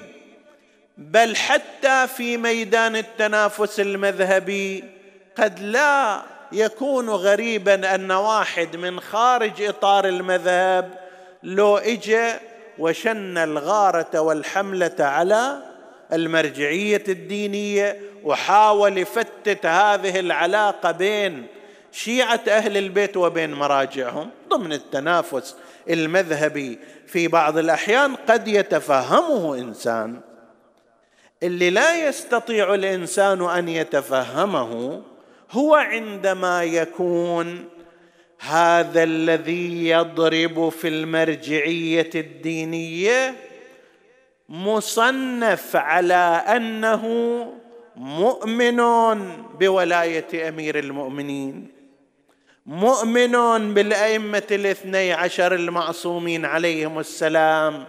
بل 0.98 1.36
حتى 1.36 2.08
في 2.08 2.38
ميدان 2.38 2.96
التنافس 2.96 3.80
المذهبي 3.80 4.84
قد 5.38 5.60
لا 5.60 6.22
يكون 6.52 7.10
غريبا 7.10 7.96
أن 7.96 8.12
واحد 8.12 8.76
من 8.76 9.00
خارج 9.00 9.62
إطار 9.62 10.08
المذهب 10.08 10.94
لو 11.44 11.78
اجى 11.78 12.34
وشن 12.80 13.38
الغارة 13.38 14.20
والحملة 14.20 14.96
على 15.00 15.64
المرجعية 16.14 17.04
الدينية 17.08 18.00
وحاول 18.24 18.98
يفتت 18.98 19.66
هذه 19.66 20.20
العلاقة 20.20 20.92
بين 20.92 21.48
شيعة 21.92 22.42
أهل 22.48 22.78
البيت 22.78 23.18
وبين 23.18 23.54
مراجعهم 23.54 24.30
ضمن 24.50 24.74
التنافس 24.74 25.56
المذهبي. 25.90 26.80
في 27.08 27.28
بعض 27.28 27.58
الأحيان 27.58 28.16
قد 28.16 28.48
يتفهمه 28.48 29.56
إنسان. 29.56 30.22
اللي 31.44 31.70
لا 31.70 32.08
يستطيع 32.08 32.74
الإنسان 32.74 33.50
أن 33.50 33.70
يتفهمه 33.70 35.02
هو 35.52 35.76
عندما 35.76 36.64
يكون 36.64 37.66
هذا 38.40 39.04
الذي 39.04 39.90
يضرب 39.90 40.70
في 40.70 40.88
المرجعية 40.88 42.10
الدينية 42.16 43.36
مصنف 44.50 45.76
على 45.76 46.44
أنه 46.48 47.04
مؤمن 47.96 48.78
بولاية 49.60 50.50
أمير 50.50 50.80
المؤمنين 50.80 51.68
مؤمن 52.66 53.74
بالأئمة 53.74 54.48
الاثني 54.52 55.14
عشر 55.14 55.56
المعصومين 55.56 56.46
عليهم 56.46 57.00
السلام 57.00 57.86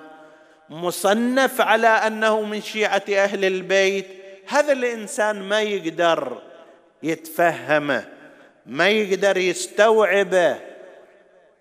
مصنف 0.70 1.60
على 1.60 1.88
أنه 1.88 2.42
من 2.42 2.60
شيعة 2.62 3.04
أهل 3.08 3.44
البيت 3.44 4.06
هذا 4.46 4.72
الإنسان 4.72 5.42
ما 5.42 5.62
يقدر 5.62 6.49
يتفهمه 7.02 8.04
ما 8.66 8.88
يقدر 8.88 9.36
يستوعبه 9.36 10.56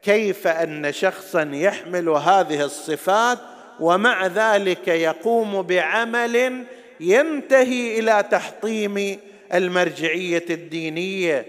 كيف 0.04 0.48
أن 0.48 0.92
شخصا 0.92 1.50
يحمل 1.54 2.10
هذه 2.10 2.66
الصفات 2.66 3.40
ومع 3.80 4.28
ذلك 4.28 4.88
يقوم 4.88 5.62
بعمل 5.62 6.64
ينتهي 7.00 8.00
إلى 8.00 8.24
تحطيم 8.32 9.20
المرجعية 9.54 10.46
الدينية 10.50 11.46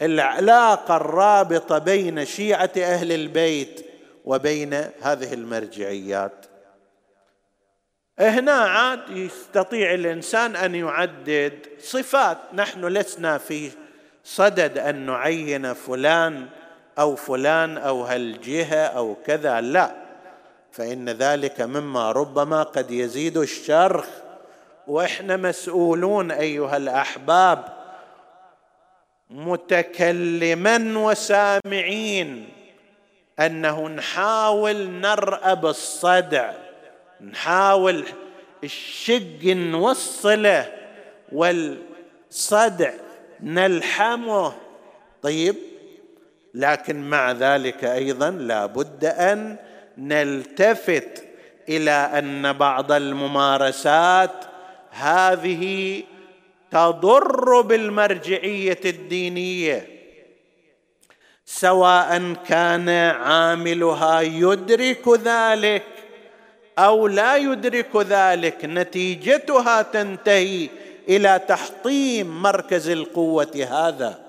والعلاقة 0.00 0.96
الرابطة 0.96 1.78
بين 1.78 2.24
شيعة 2.24 2.70
أهل 2.76 3.12
البيت 3.12 3.86
وبين 4.24 4.74
هذه 5.02 5.32
المرجعيات. 5.32 6.41
هنا 8.18 8.52
عاد 8.52 9.10
يستطيع 9.10 9.94
الإنسان 9.94 10.56
أن 10.56 10.74
يعدد 10.74 11.58
صفات. 11.80 12.38
نحن 12.54 12.84
لسنا 12.84 13.38
في 13.38 13.70
صدد 14.24 14.78
أن 14.78 15.06
نعين 15.06 15.72
فلان 15.72 16.48
أو 16.98 17.16
فلان 17.16 17.78
أو 17.78 18.02
هالجهه 18.02 18.86
أو 18.86 19.16
كذا. 19.26 19.60
لا 19.60 19.94
فإن 20.72 21.08
ذلك 21.08 21.60
مما 21.60 22.12
ربما 22.12 22.62
قد 22.62 22.90
يزيد 22.90 23.36
الشرخ 23.36 24.06
وإحنا 24.86 25.36
مسؤولون 25.36 26.30
أيها 26.30 26.76
الأحباب 26.76 27.64
متكلما 29.30 30.98
وسامعين 30.98 32.48
أنه 33.40 33.88
نحاول 33.88 34.90
نرأب 34.90 35.66
الصدع. 35.66 36.52
نحاول 37.22 38.04
الشق 38.64 39.44
نوصله 39.44 40.72
والصدع 41.32 42.92
نلحمه. 43.40 44.52
طيب 45.22 45.56
لكن 46.54 47.10
مع 47.10 47.32
ذلك 47.32 47.84
أيضا 47.84 48.30
لا 48.30 48.66
بد 48.66 49.04
أن 49.04 49.56
نلتفت 49.98 51.24
إلى 51.68 51.90
أن 51.90 52.52
بعض 52.52 52.92
الممارسات 52.92 54.44
هذه 54.90 56.02
تضر 56.70 57.60
بالمرجعية 57.60 58.80
الدينية 58.84 59.88
سواء 61.44 62.32
كان 62.48 62.88
عاملها 62.88 64.20
يدرك 64.20 65.08
ذلك 65.08 65.82
أو 66.78 67.06
لا 67.06 67.36
يدرك 67.36 67.96
ذلك 67.96 68.64
نتيجتها 68.64 69.82
تنتهي 69.82 70.68
إلى 71.08 71.40
تحطيم 71.48 72.42
مركز 72.42 72.88
القوة 72.88 73.66
هذا. 73.70 74.22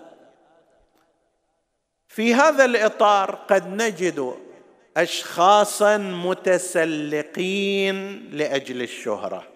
في 2.07 2.33
هذا 2.33 2.65
الإطار 2.65 3.35
قد 3.35 3.67
نجد 3.67 4.33
اشخاصا 4.97 5.97
متسلقين 5.97 7.49
لأجل 8.31 8.81
الشهرة. 8.81 9.47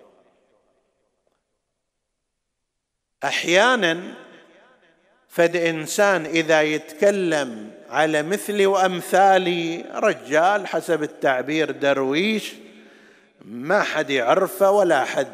أحيانا 3.24 4.14
فد 5.30 5.56
انسان 5.56 6.26
إذا 6.26 6.62
يتكلم 6.62 7.72
على 7.90 8.24
مثلي 8.24 8.66
وامثالي 8.66 9.86
رجال 9.94 10.68
حسب 10.68 11.04
التعبير 11.04 11.72
درويش 11.72 12.54
ما 13.52 13.82
حد 13.82 14.10
يعرفه 14.10 14.72
ولا 14.72 15.04
حد 15.04 15.34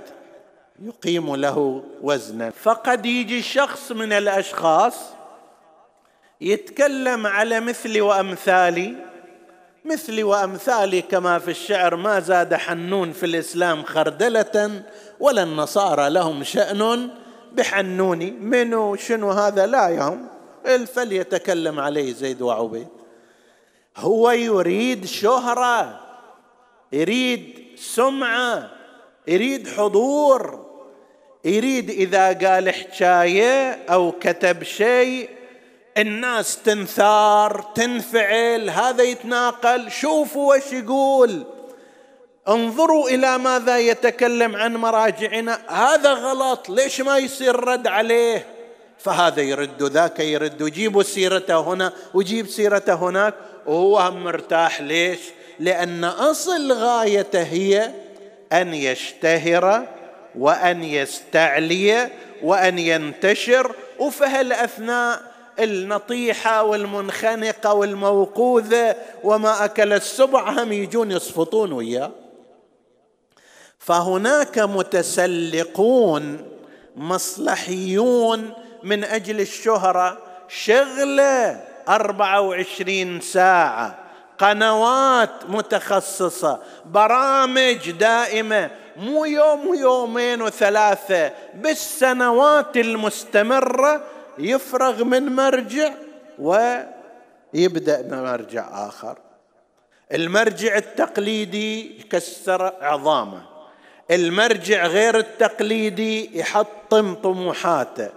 يقيم 0.82 1.36
له 1.36 1.84
وزنا. 2.02 2.50
فقد 2.50 3.06
يجي 3.06 3.42
شخص 3.42 3.92
من 3.92 4.14
الأشخاص 4.14 4.96
يتكلم 6.42 7.28
على 7.28 7.60
مثلي 7.60 8.02
وأمثالي 8.02 8.96
مثلي 9.86 10.24
وأمثالي 10.24 11.02
كما 11.02 11.40
في 11.40 11.52
الشعر 11.52 11.96
ما 11.96 12.20
زاد 12.20 12.54
حنون 12.54 13.12
في 13.12 13.26
الإسلام 13.26 13.84
خردلة 13.84 14.84
ولا 15.20 15.44
النصارى 15.44 16.10
لهم 16.10 16.44
شأن 16.44 17.10
بحنوني. 17.54 18.32
منو؟ 18.32 18.96
شنو 18.96 19.32
هذا؟ 19.32 19.66
لا 19.66 19.90
يهم. 19.90 20.28
فليتكلم 20.86 21.80
عليه 21.80 22.14
زيد 22.14 22.42
وعبيد. 22.42 22.88
هو 23.98 24.32
يريد 24.32 25.06
شهرة 25.06 26.00
يريد 26.92 27.63
سمعة 27.84 28.70
يريد 29.28 29.68
حضور 29.68 30.66
يريد 31.46 31.90
إذا 31.90 32.34
قال 32.34 32.70
حكاية 32.70 33.72
أو 33.90 34.12
كتب 34.12 34.64
شيء 34.64 35.30
الناس 35.98 36.64
تنثار 36.64 37.66
تنفعل 37.76 38.70
هذا 38.70 39.04
يتناقل 39.04 39.92
شوفوا 39.92 40.56
وش 40.56 40.74
يقول. 40.74 41.44
انظروا 42.48 43.10
إلى 43.10 43.38
ماذا 43.38 43.78
يتكلم 43.78 44.56
عن 44.56 44.76
مراجعنا. 44.76 45.60
هذا 45.68 46.14
غلط 46.14 46.70
ليش 46.70 47.02
ما 47.02 47.18
يصير 47.18 47.56
رد 47.56 47.88
عليه؟ 47.88 48.48
فهذا 49.00 49.42
يرد 49.42 49.84
ذاك 49.84 50.20
يرد 50.20 50.62
وجيبوا 50.62 51.04
سيرته 51.04 51.60
هنا 51.60 51.94
وجيب 52.14 52.48
سيرته 52.48 52.94
هناك. 52.94 53.34
وهو 53.66 54.12
مرتاح 54.12 54.82
ليش؟ 54.82 55.20
لأن 55.60 56.04
أصل 56.04 56.72
غايته 56.72 57.44
هي 57.44 57.92
أن 58.54 58.74
يشتهر 58.74 59.88
وأن 60.40 60.84
يستعلي 60.84 62.10
وأن 62.44 62.80
ينتشر 62.80 63.76
وفي 64.00 64.24
هالاثناء 64.24 65.34
النطيحة 65.60 66.64
والمنخنقة 66.64 67.74
والموقوذة 67.74 68.96
وما 69.24 69.66
أكل 69.66 69.94
السبع 69.94 70.50
هم 70.50 70.72
يجون 70.72 71.12
يصفطون 71.12 71.72
وياه. 71.72 72.12
فهناك 73.80 74.60
متسلقون 74.60 76.48
مصلحيون 76.96 78.54
من 78.84 79.04
أجل 79.04 79.42
الشهرة 79.42 80.18
شغلة 80.48 81.64
أربعة 81.90 82.42
وعشرين 82.42 83.22
ساعة. 83.22 83.96
قنوات 84.40 85.46
متخصصة. 85.50 86.60
برامج 86.86 87.92
دائمة. 87.92 88.70
مو 88.98 89.26
يوم 89.26 89.68
ويومين 89.68 90.42
وثلاثة. 90.42 91.32
بالسنوات 91.54 92.78
المستمرة 92.78 94.04
يفرغ 94.38 95.04
من 95.04 95.36
مرجع 95.36 95.92
ويبدأ 96.40 98.02
بمرجع 98.02 98.88
آخر. 98.88 99.18
المرجع 100.14 100.78
التقليدي 100.78 102.00
يكسر 102.00 102.74
عظامه. 102.82 103.42
المرجع 104.12 104.86
غير 104.86 105.18
التقليدي 105.18 106.40
يحطم 106.40 107.14
طموحاته. 107.14 108.10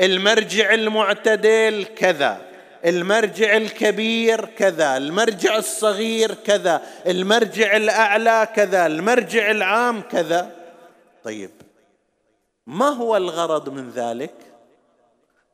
المرجع 0.00 0.74
المعتدل 0.74 1.86
كذا. 1.96 2.49
المرجع 2.84 3.56
الكبير 3.56 4.44
كذا 4.44 4.96
المرجع 4.96 5.56
الصغير 5.56 6.34
كذا 6.34 6.82
المرجع 7.06 7.76
الأعلى 7.76 8.48
كذا 8.56 8.86
المرجع 8.86 9.50
العام 9.50 10.00
كذا. 10.00 10.50
طيب 11.24 11.50
ما 12.66 12.88
هو 12.88 13.16
الغرض 13.16 13.68
من 13.68 13.90
ذلك؟ 13.90 14.34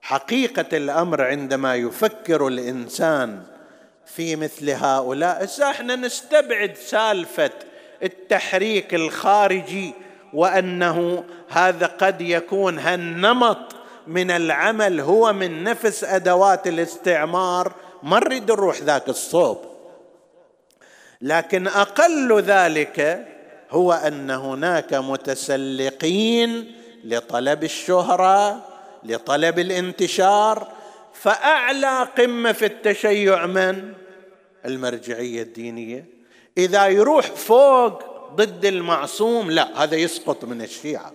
حقيقة 0.01 0.77
الأمر 0.77 1.23
عندما 1.23 1.75
يفكر 1.75 2.49
الإنسان 2.49 3.43
في 4.07 4.37
مثل 4.37 4.71
هؤلاء 4.71 5.49
إحنا 5.63 5.97
نستبعد 5.97 6.77
سالفة 6.77 7.51
التحريك 8.03 8.95
الخارجي 8.95 9.95
وأنه 10.33 11.25
هذا 11.49 11.87
قد 11.87 12.21
يكون 12.21 12.79
هالنمط 12.79 13.76
من 14.07 14.31
العمل 14.31 15.01
هو 15.01 15.33
من 15.33 15.65
نفس 15.65 16.05
أدوات 16.05 16.67
الاستعمار 16.67 17.73
ما 18.03 18.19
نريد 18.19 18.51
نروح 18.51 18.81
ذاك 18.81 19.09
الصوب. 19.09 19.59
لكن 21.21 21.67
أقل 21.67 22.41
ذلك 22.41 23.27
هو 23.71 23.93
أن 23.93 24.31
هناك 24.31 24.95
متسلقين 24.95 26.73
لطلب 27.05 27.65
الشهرة 27.65 28.65
لطلب 29.05 29.59
الانتشار 29.59 30.69
فأعلى 31.13 32.09
قمة 32.19 32.53
في 32.53 32.67
التشيع 32.67 33.47
من؟ 33.47 33.93
المرجعية 34.65 35.43
الدينية. 35.43 36.05
إذا 36.59 36.87
يروح 36.87 37.27
فوق 37.27 38.03
ضد 38.35 38.65
المعصوم 38.65 39.51
لا 39.51 39.85
هذا 39.85 39.97
يسقط 39.97 40.45
من 40.45 40.63
الشيعة. 40.63 41.13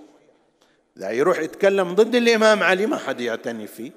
إذا 0.97 1.11
يروح 1.11 1.39
يتكلم 1.39 1.95
ضد 1.95 2.15
الإمام 2.15 2.63
علي 2.63 2.85
ما 2.85 2.97
حد 2.97 3.21
يعتني 3.21 3.67
فيه. 3.67 3.91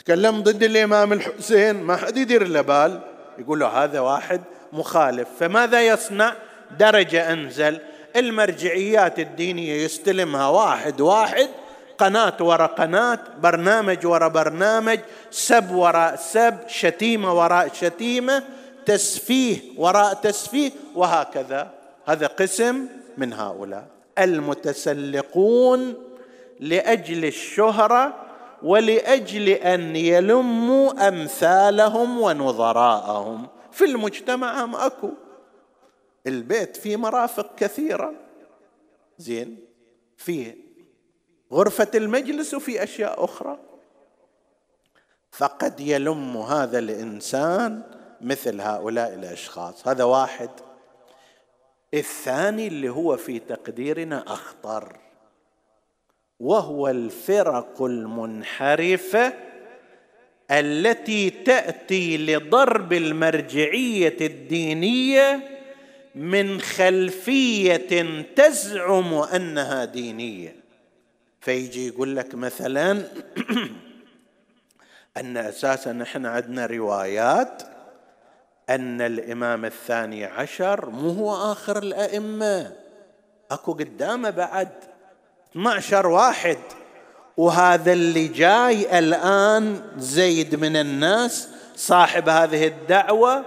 يتكلم 0.00 0.40
ضد 0.42 0.62
الإمام 0.62 1.12
الحسين 1.12 1.76
ما 1.76 1.96
حد 1.96 2.16
يدير 2.16 2.46
له 2.46 2.60
بال. 2.60 3.00
يقول 3.38 3.60
له 3.60 3.66
هذا 3.66 4.00
واحد 4.00 4.42
مخالف. 4.72 5.28
فماذا 5.40 5.86
يصنع؟ 5.86 6.34
درجة 6.78 7.32
أنزل. 7.32 7.78
المرجعيات 8.16 9.18
الدينية 9.18 9.84
يستلمها 9.84 10.48
واحد 10.48 11.00
واحد 11.00 11.48
قناة 11.98 12.36
وراء 12.40 12.74
قناة 12.74 13.18
برنامج 13.42 14.06
وراء 14.06 14.28
برنامج 14.28 14.98
سب 15.30 15.70
وراء 15.70 16.16
سب 16.16 16.58
شتيمة 16.68 17.34
وراء 17.34 17.70
شتيمة 17.72 18.42
تسفيه 18.86 19.58
وراء 19.76 20.14
تسفيه 20.14 20.70
وهكذا. 20.94 21.70
هذا 22.06 22.26
قسم 22.26 22.86
من 23.18 23.32
هؤلاء. 23.32 23.99
المتسلقون 24.18 25.94
لأجل 26.60 27.24
الشهرة 27.24 28.26
ولأجل 28.62 29.48
أن 29.48 29.96
يلموا 29.96 31.08
أمثالهم 31.08 32.20
ونظراءهم. 32.20 33.46
في 33.72 33.84
المجتمع 33.84 34.64
هم 34.64 34.76
أكو. 34.76 35.10
البيت 36.26 36.76
فيه 36.76 36.96
مرافق 36.96 37.54
كثيرة. 37.56 38.12
زين. 39.18 39.58
فيه 40.16 40.56
غرفة 41.52 41.90
المجلس 41.94 42.54
وفي 42.54 42.82
أشياء 42.82 43.24
أخرى. 43.24 43.58
فقد 45.32 45.80
يلم 45.80 46.36
هذا 46.36 46.78
الإنسان 46.78 47.82
مثل 48.20 48.60
هؤلاء 48.60 49.14
الأشخاص. 49.14 49.88
هذا 49.88 50.04
واحد. 50.04 50.50
الثاني 51.94 52.66
اللي 52.66 52.88
هو 52.88 53.16
في 53.16 53.38
تقديرنا 53.38 54.24
أخطر 54.26 54.96
وهو 56.40 56.88
الفرق 56.88 57.82
المنحرفة 57.82 59.32
التي 60.50 61.30
تأتي 61.30 62.16
لضرب 62.16 62.92
المرجعية 62.92 64.16
الدينية 64.20 65.60
من 66.14 66.60
خلفية 66.60 68.24
تزعم 68.36 69.14
أنها 69.14 69.84
دينية. 69.84 70.56
فيجي 71.40 71.86
يقول 71.86 72.16
لك 72.16 72.34
مثلا 72.34 73.02
أن 75.16 75.36
أساسا 75.36 75.92
نحن 75.92 76.26
عندنا 76.26 76.66
روايات 76.66 77.62
أن 78.70 79.00
الإمام 79.00 79.64
الثاني 79.64 80.24
عشر 80.24 80.90
مو 80.90 81.10
هو 81.10 81.52
آخر 81.52 81.78
الأئمة. 81.78 82.72
أكو 83.50 83.72
قدامه 83.72 84.30
بعد 84.30 84.68
12 85.52 86.06
واحد. 86.06 86.58
وهذا 87.36 87.92
اللي 87.92 88.28
جاي 88.28 88.98
الآن 88.98 89.80
زيد 89.98 90.54
من 90.54 90.76
الناس 90.76 91.48
صاحب 91.76 92.28
هذه 92.28 92.66
الدعوة 92.66 93.44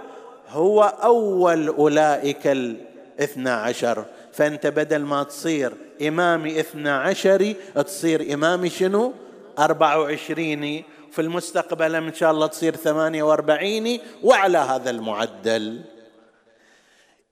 هو 0.48 0.82
أول 0.82 1.68
أولئك 1.68 2.46
الاثنى 2.46 3.50
عشر 3.50 4.04
فأنت 4.32 4.66
بدل 4.66 5.02
ما 5.02 5.22
تصير 5.22 5.72
إمامي 6.02 6.60
اثنى 6.60 6.90
عشري 6.90 7.56
تصير 7.74 8.34
إمامي 8.34 8.70
شنو؟ 8.70 9.12
أربعة 9.58 10.00
وعشريني 10.00 10.84
في 11.14 11.20
المستقبل 11.20 11.94
إن 11.94 12.14
شاء 12.14 12.30
الله 12.30 12.46
تصير 12.46 12.76
ثمانية 12.76 13.22
وأربعين 13.22 14.00
وعلى 14.22 14.58
هذا 14.58 14.90
المعدل. 14.90 15.80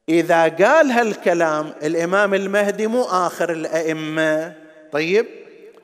إذا 0.08 0.42
قال 0.48 0.90
هالكلام 0.90 1.74
الإمام 1.82 2.34
المهدي 2.34 2.86
مو 2.86 3.02
آخر 3.02 3.52
الأئمة. 3.52 4.54
طيب. 4.92 5.26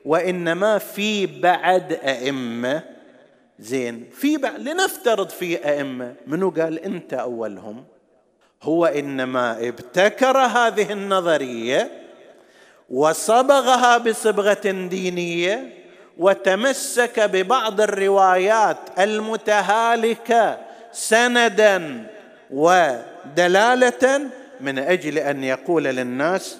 وإنما 0.05 0.77
في 0.77 1.25
بعد 1.25 1.93
أئمة. 1.93 2.83
زين. 3.59 4.09
في 4.13 4.37
بعد 4.37 4.59
لنفترض 4.59 5.29
في 5.29 5.69
أئمة. 5.69 6.15
منو 6.27 6.49
قال 6.49 6.79
أنت 6.79 7.13
أولهم؟ 7.13 7.83
هو 8.63 8.85
إنما 8.85 9.67
ابتكر 9.67 10.37
هذه 10.37 10.91
النظرية 10.91 11.91
وصبغها 12.89 13.97
بصبغة 13.97 14.87
دينية 14.89 15.78
وتمسك 16.19 17.19
ببعض 17.19 17.81
الروايات 17.81 18.77
المتهالكة 18.99 20.57
سندا 20.91 22.07
ودلالة 22.51 24.21
من 24.61 24.79
أجل 24.79 25.17
أن 25.17 25.43
يقول 25.43 25.83
للناس 25.83 26.57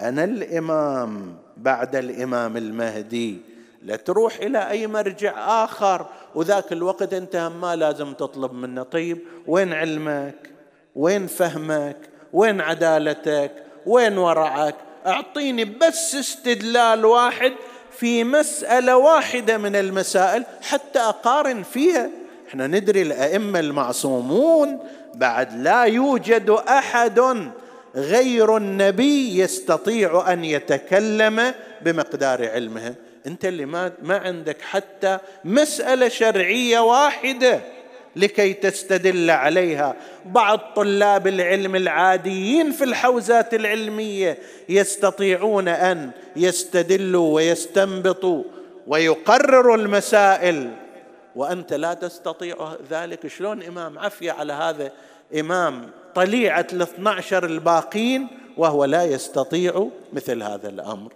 أنا 0.00 0.24
الإمام 0.24 1.36
بعد 1.56 1.96
الإمام 1.96 2.56
المهدي 2.56 3.40
لا 3.82 3.96
تروح 3.96 4.36
إلى 4.36 4.70
أي 4.70 4.86
مرجع 4.86 5.64
آخر 5.64 6.06
وذاك 6.34 6.72
الوقت 6.72 7.12
أنت 7.12 7.50
ما 7.60 7.76
لازم 7.76 8.12
تطلب 8.12 8.52
منه 8.52 8.82
طيب 8.82 9.18
وين 9.46 9.72
علمك؟ 9.72 10.50
وين 10.94 11.26
فهمك؟ 11.26 11.96
وين 12.32 12.60
عدالتك؟ 12.60 13.52
وين 13.86 14.18
ورعك؟ 14.18 14.74
أعطيني 15.06 15.64
بس 15.64 16.14
استدلال 16.14 17.04
واحد 17.04 17.52
في 17.98 18.24
مسألة 18.24 18.96
واحدة 18.96 19.58
من 19.58 19.76
المسائل 19.76 20.44
حتى 20.62 20.98
أقارن 20.98 21.62
فيها. 21.62 22.10
إحنا 22.48 22.66
ندري 22.66 23.02
الأئمة 23.02 23.60
المعصومون 23.60 24.78
بعد 25.14 25.62
لا 25.62 25.82
يوجد 25.82 26.50
أحد 26.50 27.50
غير 27.94 28.56
النبي 28.56 29.38
يستطيع 29.38 30.32
أن 30.32 30.44
يتكلم 30.44 31.54
بمقدار 31.82 32.50
علمه. 32.50 32.94
أنت 33.26 33.44
اللي 33.44 33.66
ما 33.66 33.92
ما 34.02 34.18
عندك 34.18 34.62
حتى 34.62 35.18
مسألة 35.44 36.08
شرعية 36.08 36.78
واحدة. 36.78 37.60
لكي 38.16 38.52
تستدل 38.52 39.30
عليها. 39.30 39.96
بعض 40.24 40.58
طلاب 40.58 41.26
العلم 41.26 41.76
العاديين 41.76 42.72
في 42.72 42.84
الحوزات 42.84 43.54
العلمية 43.54 44.38
يستطيعون 44.68 45.68
أن 45.68 46.10
يستدلوا 46.36 47.34
ويستنبطوا 47.34 48.42
ويقرروا 48.86 49.76
المسائل. 49.76 50.70
وأنت 51.36 51.72
لا 51.72 51.94
تستطيع 51.94 52.76
ذلك. 52.90 53.26
شلون 53.26 53.62
إمام 53.62 53.98
عفية 53.98 54.32
على 54.32 54.52
هذا 54.52 54.92
إمام 55.40 55.90
طليعة 56.14 56.66
الاثنى 56.72 57.08
عشر 57.08 57.44
الباقين 57.44 58.28
وهو 58.56 58.84
لا 58.84 59.04
يستطيع 59.04 59.88
مثل 60.12 60.42
هذا 60.42 60.68
الأمر؟ 60.68 61.12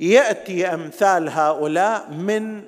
يأتي 0.00 0.66
أمثال 0.66 1.28
هؤلاء 1.28 2.10
من 2.10 2.62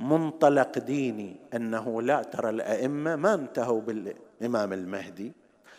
منطلق 0.00 0.78
ديني 0.78 1.36
أنه 1.54 2.02
لا 2.02 2.22
ترى 2.22 2.50
الأئمة 2.50 3.16
ما 3.16 3.34
انتهوا 3.34 3.80
بالإمام 3.80 4.72
المهدي. 4.72 5.32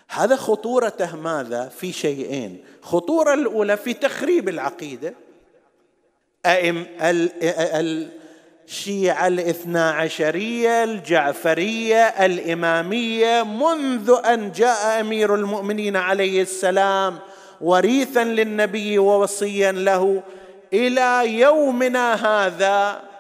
هذا 0.10 0.36
خطورته 0.36 1.16
ماذا؟ 1.16 1.70
في 1.70 1.92
شيئين. 1.92 2.64
خطورة 2.82 3.34
الأولى 3.34 3.78
في 3.78 3.94
تخريب 3.94 4.50
العقيدة. 4.50 5.14
أئم 6.46 6.86
الشيعة 8.72 9.28
الاثنى 9.28 9.80
عشرية 9.80 10.84
الجعفرية 10.84 12.04
الإمامية 12.04 13.44
منذ 13.44 14.16
أن 14.26 14.52
جاء 14.52 15.02
أمير 15.02 15.36
المؤمنين 15.36 15.96
عليه 15.96 16.42
السلام 16.42 17.20
وريثا 17.62 18.24
للنبي 18.24 19.00
ووصيا 19.00 19.72
له 19.72 20.24
إلى 20.74 21.40
يومنا 21.40 22.14
هذا 22.14 23.11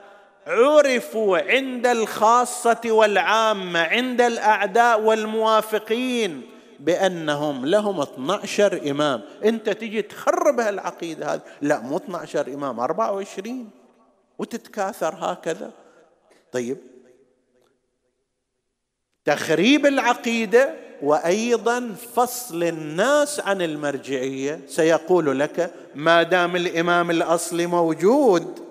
عرفوا 0.51 1.37
عند 1.37 1.87
الخاصة 1.87 2.81
والعامة 2.85 3.79
عند 3.79 4.21
الأعداء 4.21 5.01
والموافقين 5.01 6.41
بأنهم 6.79 7.65
لهم 7.65 8.01
12 8.01 8.91
إمام. 8.91 9.21
أنت 9.45 9.69
تجي 9.69 10.01
تخرب 10.01 10.59
هالعقيدة 10.59 11.33
هذه. 11.33 11.41
لا 11.61 11.79
مو 11.79 11.97
12 11.97 12.47
إمام 12.53 12.79
24 12.79 13.69
وتتكاثر 14.39 15.15
هكذا. 15.19 15.71
طيب. 16.51 16.77
تخريب 19.25 19.85
العقيدة 19.85 20.73
وأيضا 21.01 21.95
فصل 22.15 22.63
الناس 22.63 23.39
عن 23.39 23.61
المرجعية. 23.61 24.61
سيقول 24.67 25.39
لك 25.39 25.73
ما 25.95 26.23
دام 26.23 26.55
الإمام 26.55 27.11
الأصلي 27.11 27.67
موجود 27.67 28.70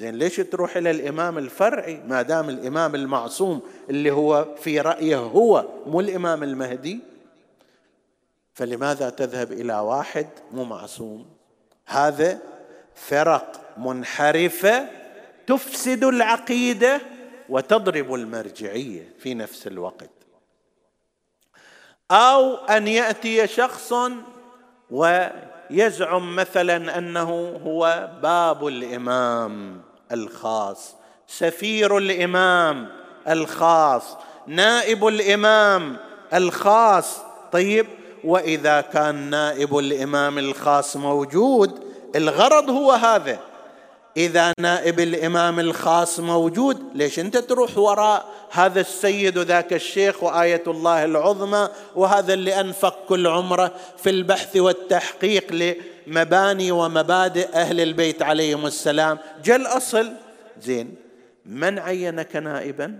زين 0.00 0.14
ليش 0.14 0.36
تروح 0.36 0.76
إلى 0.76 0.90
الإمام 0.90 1.38
الفرعي 1.38 2.00
ما 2.06 2.22
دام 2.22 2.48
الإمام 2.48 2.94
المعصوم 2.94 3.62
اللي 3.90 4.10
هو 4.10 4.54
في 4.54 4.80
رأيه 4.80 5.16
هو 5.16 5.66
مو 5.86 6.00
الإمام 6.00 6.42
المهدي؟ 6.42 7.00
فلماذا 8.54 9.10
تذهب 9.10 9.52
إلى 9.52 9.74
واحد 9.74 10.26
مو 10.52 10.64
معصوم؟ 10.64 11.26
هذا 11.86 12.38
فرق 12.94 13.74
منحرفة 13.76 14.88
تفسد 15.46 16.04
العقيدة 16.04 17.00
وتضرب 17.48 18.14
المرجعية 18.14 19.14
في 19.18 19.34
نفس 19.34 19.66
الوقت. 19.66 20.10
أو 22.10 22.54
أن 22.54 22.88
يأتي 22.88 23.46
شخص 23.46 23.92
ويزعم 24.90 26.36
مثلا 26.36 26.98
أنه 26.98 27.60
هو 27.64 28.10
باب 28.22 28.66
الإمام. 28.66 29.89
الخاص. 30.12 30.94
سفير 31.26 31.98
الإمام 31.98 32.88
الخاص. 33.28 34.02
نائب 34.46 35.06
الإمام 35.06 35.96
الخاص. 36.34 37.16
طيب 37.52 37.86
وإذا 38.24 38.80
كان 38.80 39.30
نائب 39.30 39.78
الإمام 39.78 40.38
الخاص 40.38 40.96
موجود 40.96 41.80
الغرض 42.16 42.70
هو 42.70 42.92
هذا. 42.92 43.38
إذا 44.16 44.52
نائب 44.58 45.00
الإمام 45.00 45.60
الخاص 45.60 46.20
موجود 46.20 46.82
ليش 46.94 47.18
أنت 47.18 47.36
تروح 47.36 47.78
وراء 47.78 48.24
هذا 48.50 48.80
السيد 48.80 49.38
وذاك 49.38 49.72
الشيخ 49.72 50.22
وآية 50.22 50.62
الله 50.66 51.04
العظمى 51.04 51.68
وهذا 51.96 52.34
اللي 52.34 52.60
أنفق 52.60 52.98
كل 53.08 53.26
عمره 53.26 53.72
في 53.96 54.10
البحث 54.10 54.56
والتحقيق 54.56 55.76
لمباني 56.10 56.72
ومبادئ 56.72 57.48
أهل 57.54 57.80
البيت 57.80 58.22
عليهم 58.22 58.66
السلام. 58.66 59.18
جل 59.44 59.66
أصل 59.66 60.12
زين 60.62 60.94
من 61.46 61.78
عينك 61.78 62.36
نائبا؟ 62.36 62.98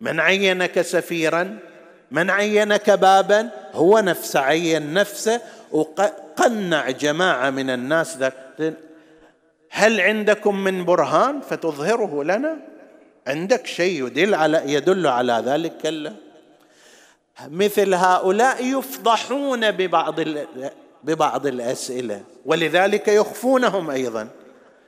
من 0.00 0.20
عينك 0.20 0.80
سفيرا؟ 0.82 1.58
من 2.10 2.30
عينك 2.30 2.90
بابا؟ 2.90 3.50
هو 3.72 3.98
نفسه 3.98 4.40
عين 4.40 4.94
نفسه. 4.94 5.40
وقنع 5.72 6.90
جماعة 6.90 7.50
من 7.50 7.70
الناس 7.70 8.16
ذاك. 8.16 8.74
هل 9.70 10.00
عندكم 10.00 10.64
من 10.64 10.84
برهان 10.84 11.40
فتظهره 11.40 12.24
لنا؟ 12.24 12.56
عندك 13.26 13.66
شيء 13.66 14.06
يدل 14.06 14.34
على 14.34 14.62
يدل 14.66 15.06
على 15.06 15.42
ذلك؟ 15.46 15.72
كلا 15.82 16.12
مثل 17.48 17.94
هؤلاء 17.94 18.78
يفضحون 18.78 19.70
ببعض 19.70 20.20
ببعض 21.04 21.46
الأسئلة. 21.46 22.24
ولذلك 22.44 23.08
يخفونهم 23.08 23.90
أيضا. 23.90 24.28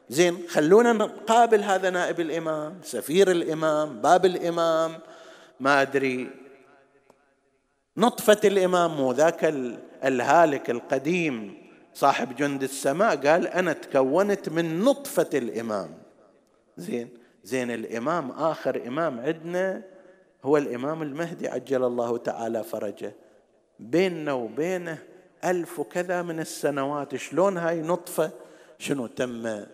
زين 0.09 0.39
خلونا 0.49 0.93
نقابل 0.93 1.63
هذا 1.63 1.91
نائب 1.91 2.21
الإمام 2.21 2.79
سفير 2.83 3.31
الإمام 3.31 4.01
باب 4.01 4.27
الإمام 4.27 4.99
ما 5.61 5.83
أدري 5.83 6.31
نطفة 7.97 8.41
الإمام 8.45 8.97
مو 8.97 9.13
ذاك 9.13 9.45
الهالك 10.05 10.71
القديم 10.71 11.55
صاحب 11.95 12.37
جند 12.37 12.63
السماء 12.63 13.17
قال 13.17 13.47
أنا 13.47 13.73
تكونت 13.73 14.49
من 14.49 14.81
نطفة 14.81 15.31
الإمام. 15.35 15.99
زين 16.77 17.09
زين 17.45 17.71
الإمام 17.71 18.31
آخر 18.31 18.83
إمام 18.87 19.21
عندنا 19.21 19.83
هو 20.45 20.57
الإمام 20.57 21.03
المهدي 21.03 21.49
عجل 21.49 21.85
الله 21.85 22.19
تعالى 22.19 22.65
فرجه. 22.65 23.13
بيننا 23.79 24.33
وبينه 24.33 24.99
ألف 25.45 25.79
وكذا 25.79 26.23
من 26.23 26.41
السنوات 26.41 27.17
شلون 27.17 27.59
هاي 27.59 27.81
نطفة؟ 27.81 28.31
شنو 28.79 29.07
تم 29.07 29.65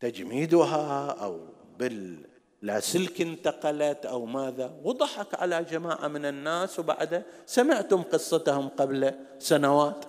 تجميدها 0.00 1.10
أو 1.10 1.40
بال 1.78 2.26
لا 2.62 2.80
سلك 2.80 3.20
انتقلت 3.20 4.06
أو 4.06 4.26
ماذا؟ 4.26 4.74
وضحك 4.82 5.34
على 5.34 5.64
جماعة 5.64 6.08
من 6.08 6.24
الناس 6.24 6.78
وبعد 6.78 7.22
سمعتم 7.46 8.02
قصتهم 8.02 8.68
قبل 8.68 9.14
سنوات. 9.38 10.04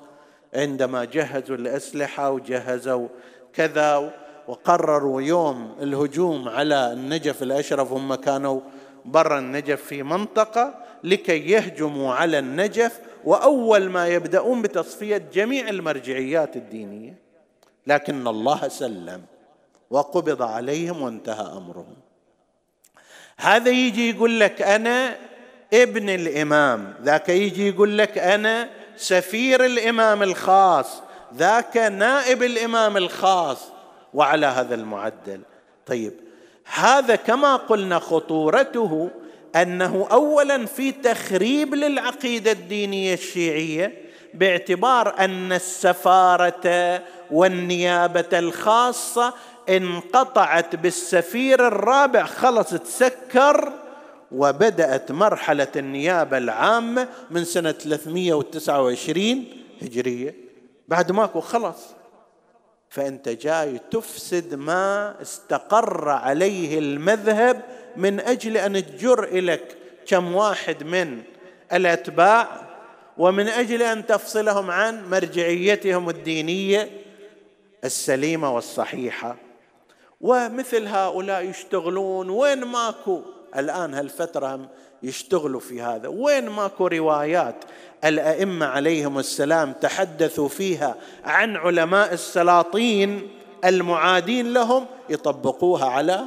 عندما 0.53 1.05
جهزوا 1.05 1.55
الأسلحة 1.55 2.31
وجهزوا 2.31 3.07
كذا 3.53 4.13
وقرروا 4.47 5.21
يوم 5.21 5.75
الهجوم 5.81 6.49
على 6.49 6.93
النجف 6.93 7.43
الأشرف 7.43 7.91
هم 7.91 8.15
كانوا 8.15 8.61
برا 9.05 9.39
النجف 9.39 9.83
في 9.83 10.03
منطقة 10.03 10.84
لكي 11.05 11.51
يهجموا 11.51 12.13
على 12.13 12.39
النجف 12.39 12.99
وأول 13.23 13.89
ما 13.89 14.07
يبدأون 14.07 14.61
بتصفية 14.61 15.17
جميع 15.33 15.69
المرجعيات 15.69 16.55
الدينية. 16.55 17.17
لكن 17.87 18.27
الله 18.27 18.67
سلم 18.67 19.21
وقبض 19.89 20.41
عليهم 20.41 21.01
وانتهى 21.01 21.57
أمرهم. 21.57 21.95
هذا 23.37 23.69
يجي 23.69 24.09
يقول 24.09 24.39
لك 24.39 24.61
أنا 24.61 25.15
ابن 25.73 26.09
الإمام 26.09 26.93
ذاك 27.03 27.29
يجي 27.29 27.69
يقول 27.69 27.97
لك 27.97 28.17
أنا 28.17 28.69
سفير 28.97 29.65
الإمام 29.65 30.23
الخاص 30.23 31.01
ذاك 31.35 31.77
نائب 31.77 32.43
الإمام 32.43 32.97
الخاص 32.97 33.67
وعلى 34.13 34.45
هذا 34.45 34.75
المعدل. 34.75 35.41
طيب 35.85 36.13
هذا 36.73 37.15
كما 37.15 37.55
قلنا 37.55 37.99
خطورته 37.99 39.09
أنه 39.55 40.07
اولا 40.11 40.65
في 40.65 40.91
تخريب 40.91 41.75
للعقيدة 41.75 42.51
الدينية 42.51 43.13
الشيعية 43.13 43.93
باعتبار 44.33 45.19
أن 45.19 45.53
السفارة 45.53 47.01
والنيابة 47.31 48.39
الخاصة 48.39 49.33
انقطعت 49.69 50.75
بالسفير 50.75 51.67
الرابع 51.67 52.25
خلص 52.25 52.69
تسكر 52.69 53.73
وبدأت 54.31 55.11
مرحلة 55.11 55.67
النيابة 55.75 56.37
العامة 56.37 57.07
من 57.31 57.43
سنة 57.43 57.71
329 57.71 59.45
هجرية. 59.81 60.35
بعد 60.87 61.11
ماكو 61.11 61.39
خلص. 61.39 61.77
فأنت 62.89 63.29
جاي 63.29 63.79
تفسد 63.91 64.55
ما 64.55 65.15
استقر 65.21 66.09
عليه 66.09 66.79
المذهب 66.79 67.61
من 67.97 68.19
أجل 68.19 68.57
أن 68.57 68.85
تجر 68.85 69.23
إليك 69.23 69.77
كم 70.07 70.35
واحد 70.35 70.83
من 70.83 71.21
الأتباع 71.73 72.61
ومن 73.17 73.47
أجل 73.47 73.81
أن 73.81 74.05
تفصلهم 74.05 74.71
عن 74.71 75.09
مرجعيتهم 75.09 76.09
الدينية 76.09 76.89
السليمة 77.83 78.55
والصحيحة. 78.55 79.35
ومثل 80.21 80.87
هؤلاء 80.87 81.43
يشتغلون 81.43 82.29
وين 82.29 82.63
ماكو؟ 82.63 83.21
الآن 83.55 83.93
هالفترة 83.93 84.69
يشتغلوا 85.05 85.59
في 85.59 85.81
هذا. 85.81 86.07
وين 86.07 86.49
ماكو 86.49 86.87
روايات 86.87 87.55
الأئمة 88.05 88.65
عليهم 88.65 89.19
السلام 89.19 89.73
تحدثوا 89.73 90.47
فيها 90.47 90.95
عن 91.23 91.55
علماء 91.55 92.13
السلاطين 92.13 93.29
المعادين 93.65 94.53
لهم 94.53 94.85
يطبقوها 95.09 95.85
على 95.85 96.25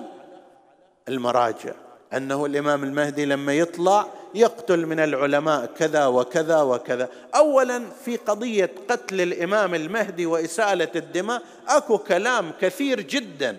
المراجع؟ 1.08 1.72
أنه 2.12 2.46
الإمام 2.46 2.84
المهدي 2.84 3.24
لما 3.24 3.52
يطلع 3.52 4.06
يقتل 4.34 4.86
من 4.86 5.00
العلماء 5.00 5.66
كذا 5.66 6.06
وكذا 6.06 6.60
وكذا. 6.62 7.08
اولا 7.34 7.82
في 8.04 8.16
قضية 8.16 8.70
قتل 8.88 9.20
الإمام 9.20 9.74
المهدي 9.74 10.26
وإسالة 10.26 10.88
الدماء 10.96 11.42
أكو 11.68 11.98
كلام 11.98 12.52
كثير 12.60 13.00
جدا. 13.00 13.58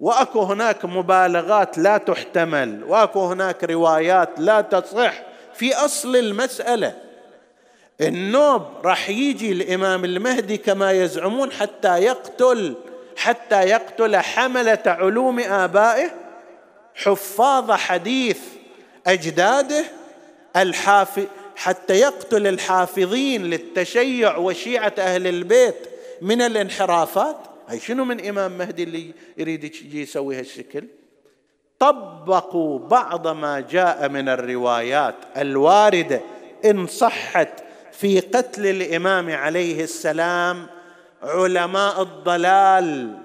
وأكو 0.00 0.42
هناك 0.42 0.84
مبالغات 0.84 1.78
لا 1.78 1.98
تحتمل 1.98 2.84
وأكو 2.84 3.26
هناك 3.26 3.64
روايات 3.64 4.30
لا 4.38 4.60
تصح 4.60 5.12
في 5.54 5.74
أصل 5.74 6.16
المسألة. 6.16 6.94
النوب 8.00 8.62
راح 8.84 9.10
يجي 9.10 9.52
الإمام 9.52 10.04
المهدي 10.04 10.56
كما 10.56 10.92
يزعمون 10.92 11.52
حتى 11.52 11.98
يقتل 11.98 12.74
حتى 13.16 13.60
يقتل 13.60 14.16
حملة 14.16 14.82
علوم 14.86 15.40
آبائه 15.40 16.10
حفاظ 16.94 17.70
حديث 17.70 18.38
أجداده 19.06 19.84
الحافظ 20.56 21.24
حتي 21.56 21.94
يقتل 21.94 22.46
الحافظين 22.46 23.44
للتشيع 23.44 24.36
وشيعة 24.36 24.92
أهل 24.98 25.26
البيت 25.26 25.88
من 26.22 26.42
الانحرافات. 26.42 27.36
هاي 27.68 27.80
شنو 27.80 28.04
من 28.04 28.26
إمام 28.26 28.58
مهدي 28.58 28.82
اللي 28.82 29.12
يريد 29.38 29.64
يجي 29.64 30.02
يسوي 30.02 30.38
هالشكل؟ 30.38 30.84
طبقوا 31.78 32.78
بعض 32.78 33.28
ما 33.28 33.60
جاء 33.60 34.08
من 34.08 34.28
الروايات 34.28 35.14
الواردة 35.36 36.20
إن 36.64 36.86
صحت 36.86 37.48
في 37.92 38.20
قتل 38.20 38.66
الإمام 38.66 39.30
عليه 39.30 39.84
السلام 39.84 40.66
علماء 41.22 42.02
الضلال 42.02 43.18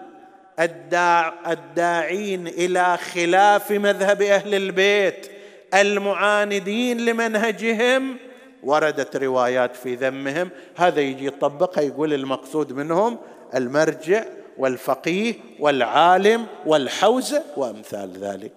الداع 0.60 1.34
الداعين 1.52 2.48
إلى 2.48 2.98
خلاف 2.98 3.72
مذهب 3.72 4.22
أهل 4.22 4.56
البيت 4.56 5.32
المعاندين 5.74 7.06
لمنهجهم. 7.06 8.18
وردت 8.64 9.16
روايات 9.16 9.76
في 9.76 9.96
ذمهم. 9.96 10.50
هذا 10.76 11.02
يجي 11.02 11.26
يطبقها 11.26 11.82
يقول 11.82 12.14
المقصود 12.14 12.74
منهم 12.74 13.18
المرجع 13.56 14.24
والفقيه 14.58 15.36
والعالم 15.60 16.46
والحوزه 16.66 17.44
وأمثال 17.58 18.18
ذلك. 18.18 18.52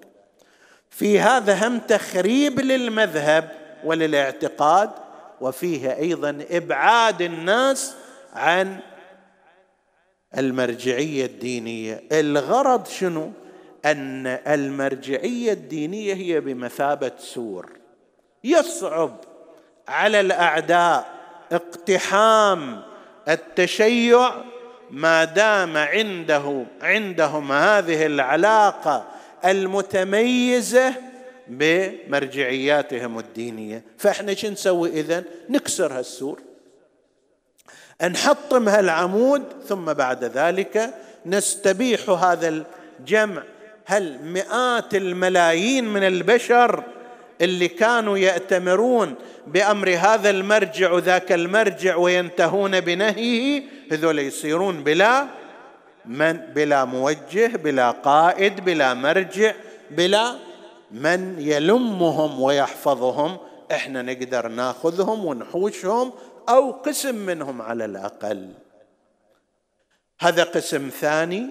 في 0.91 1.21
هذا 1.21 1.69
هم 1.69 1.79
تخريب 1.79 2.61
للمذهب 2.61 3.51
وللاعتقاد 3.85 4.91
وفيه 5.41 5.97
أيضا 5.97 6.45
إبعاد 6.51 7.23
الناس 7.23 7.95
عن 8.33 8.77
المرجعية 10.39 11.27
الدينية. 11.27 12.03
الغرض 12.13 12.87
شنو؟ 12.87 13.33
أن 13.85 14.27
المرجعية 14.27 15.53
الدينية 15.53 16.15
هي 16.15 16.41
بمثابة 16.41 17.13
سور. 17.19 17.73
يصعب 18.45 19.17
على 19.89 20.21
الأعداء 20.21 21.07
اقتحام 21.53 22.83
التشيع 23.29 24.35
ما 24.91 25.25
دام 25.25 25.77
عنده 25.77 26.65
عندهم 26.83 27.53
هذه 27.53 28.07
العلاقة 28.07 29.07
المتميزة 29.45 30.95
بمرجعياتهم 31.49 33.19
الدينية. 33.19 33.85
فإحنا 33.99 34.35
شو 34.35 34.49
نسوي 34.49 34.91
اذا 34.91 35.25
نكسر 35.49 35.93
هالسور. 35.99 36.41
نحطم 38.11 38.69
هالعمود 38.69 39.43
ثم 39.69 39.93
بعد 39.93 40.25
ذلك 40.25 40.95
نستبيح 41.27 42.11
هذا 42.11 42.65
الجمع. 43.01 43.43
هل 43.85 44.19
مئات 44.23 44.95
الملايين 44.95 45.85
من 45.85 46.03
البشر 46.03 46.85
اللي 47.41 47.69
كانوا 47.69 48.19
يأتمرون 48.19 49.15
بأمر 49.47 49.91
هذا 49.91 50.31
المرجع 50.31 50.93
وذاك 50.93 51.33
المرجع 51.33 51.97
وينتهون 51.97 52.81
بنهيه 52.81 53.63
هذول 53.93 54.19
يصيرون 54.19 54.85
بلا 54.85 55.27
من 56.05 56.33
بلا 56.33 56.85
موجه 56.85 57.57
بلا 57.57 57.91
قائد 57.91 58.65
بلا 58.65 58.95
مرجع 58.95 59.55
بلا 59.91 60.37
من 60.91 61.37
يلمهم 61.39 62.41
ويحفظهم. 62.41 63.39
إحنا 63.73 64.03
نقدر 64.03 64.49
ناخذهم 64.49 65.25
ونحوشهم 65.25 66.13
أو 66.49 66.71
قسم 66.71 67.15
منهم 67.15 67.63
على 67.63 67.85
الأقل. 67.85 68.49
هذا 70.21 70.45
قسم 70.45 70.89
ثاني. 70.89 71.47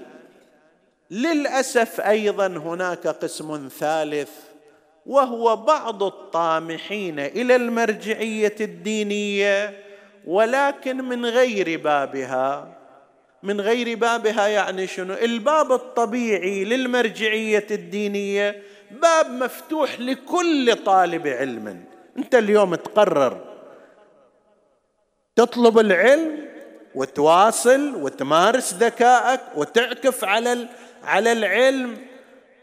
للأسف 1.12 2.02
أيضا 2.02 2.48
هناك 2.48 3.08
قسم 3.08 3.70
ثالث. 3.80 4.30
وهو 5.06 5.56
بعض 5.56 6.04
الطامحين 6.04 7.20
إلى 7.20 7.56
المرجعية 7.56 8.56
الدينية 8.62 9.74
ولكن 10.28 10.98
من 10.98 11.26
غير 11.26 11.80
بابها. 11.80 12.78
من 13.44 13.62
غير 13.62 13.98
بابها 13.98 14.48
يعني 14.48 14.88
شنو؟ 14.88 15.14
الباب 15.14 15.72
الطبيعي 15.72 16.64
للمرجعية 16.64 17.68
الدينية 17.72 18.64
باب 18.92 19.32
مفتوح 19.32 20.00
لكل 20.00 20.76
طالب 20.76 21.28
علم. 21.28 21.84
أنت 22.18 22.36
اليوم 22.36 22.76
تقرر 22.76 23.42
تطلب 25.36 25.80
العلم 25.80 26.46
وتواصل 26.96 27.96
وتمارس 27.96 28.74
ذكائك 28.74 29.42
وتعكف 29.56 30.24
على 30.24 30.68
على 31.04 31.32
العلم. 31.32 31.98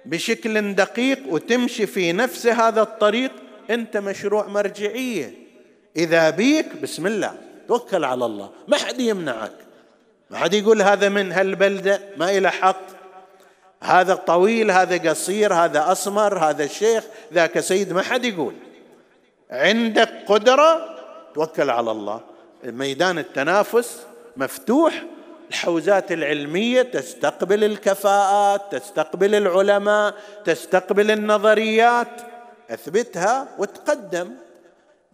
بشكل 0.05 0.75
دقيق 0.75 1.19
وتمشي 1.29 1.87
في 1.87 2.13
نفس 2.13 2.47
هذا 2.47 2.83
الطريق 2.83 3.31
أنت 3.71 3.97
مشروع 3.97 4.47
مرجعية. 4.47 5.35
إذا 5.97 6.31
بيك 6.31 6.77
بسم 6.77 7.07
الله 7.07 7.35
توكل 7.69 8.05
على 8.05 8.25
الله 8.25 8.51
ما 8.69 8.77
حد 8.77 9.01
يمنعك. 9.01 9.53
ما 10.31 10.39
حد 10.39 10.55
يقول 10.55 10.83
هذا 10.83 11.09
من 11.09 11.33
هالبلدة 11.33 12.01
ما 12.17 12.31
إلى 12.31 12.51
حق. 12.51 12.83
هذا 13.83 14.15
طويل 14.15 14.71
هذا 14.71 15.11
قصير 15.11 15.55
هذا 15.55 15.93
أسمر 15.93 16.39
هذا 16.39 16.65
الشيخ 16.65 17.05
ذاك 17.33 17.61
سيد 17.61 17.93
ما 17.93 18.03
حد 18.03 18.25
يقول. 18.25 18.55
عندك 19.51 20.25
قدرة 20.29 20.99
توكل 21.35 21.71
على 21.71 21.91
الله. 21.91 22.21
ميدان 22.65 23.19
التنافس 23.19 24.01
مفتوح 24.37 25.05
الحوزات 25.53 26.13
العلمية 26.13 26.83
تستقبل 26.83 27.65
الكفاءات 27.65 28.61
تستقبل 28.77 29.35
العلماء 29.35 30.15
تستقبل 30.45 31.11
النظريات. 31.11 32.09
اثبتها 32.71 33.49
وتقدم. 33.59 34.31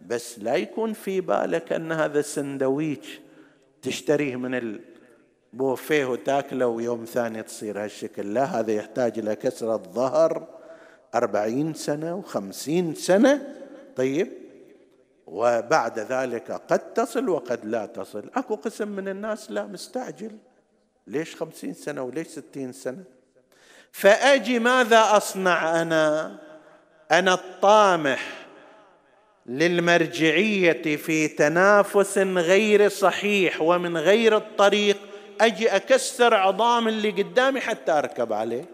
بس 0.05 0.39
لا 0.39 0.55
يكون 0.55 0.93
في 0.93 1.21
بالك 1.21 1.73
أن 1.73 1.91
هذا 1.91 2.19
السندويش 2.19 3.19
تشتريه 3.81 4.35
من 4.35 4.79
البوفيه 5.53 6.05
وتاكله 6.05 6.67
ويوم 6.67 7.05
ثاني 7.05 7.43
تصير 7.43 7.83
هالشكل. 7.83 8.33
لا 8.33 8.43
هذا 8.43 8.71
يحتاج 8.71 9.19
إلى 9.19 9.35
كسرة 9.35 9.77
ظهر 9.77 10.47
أربعين 11.15 11.73
سنة 11.73 12.15
وخمسين 12.15 12.95
سنة. 12.95 13.55
طيب 13.95 14.38
وبعد 15.31 15.99
ذلك 15.99 16.51
قد 16.51 16.93
تصل 16.93 17.29
وقد 17.29 17.65
لا 17.65 17.85
تصل. 17.85 18.29
أكو 18.35 18.55
قسم 18.55 18.87
من 18.87 19.07
الناس 19.07 19.51
لا 19.51 19.65
مستعجل. 19.65 20.37
ليش 21.07 21.35
خمسين 21.35 21.73
سنة 21.73 22.01
وليش 22.01 22.27
ستين 22.27 22.71
سنة؟ 22.71 23.03
فأجي 23.91 24.59
ماذا 24.59 25.17
أصنع 25.17 25.81
أنا؟ 25.81 26.37
أنا 27.11 27.33
الطامح 27.33 28.47
للمرجعية 29.45 30.95
في 30.95 31.27
تنافس 31.27 32.17
غير 32.17 32.89
صحيح 32.89 33.61
ومن 33.61 33.97
غير 33.97 34.37
الطريق. 34.37 34.97
أجي 35.41 35.75
أكسر 35.75 36.33
عظام 36.33 36.87
اللي 36.87 37.09
قدامي 37.09 37.61
حتى 37.61 37.91
أركب 37.91 38.33
عليه. 38.33 38.65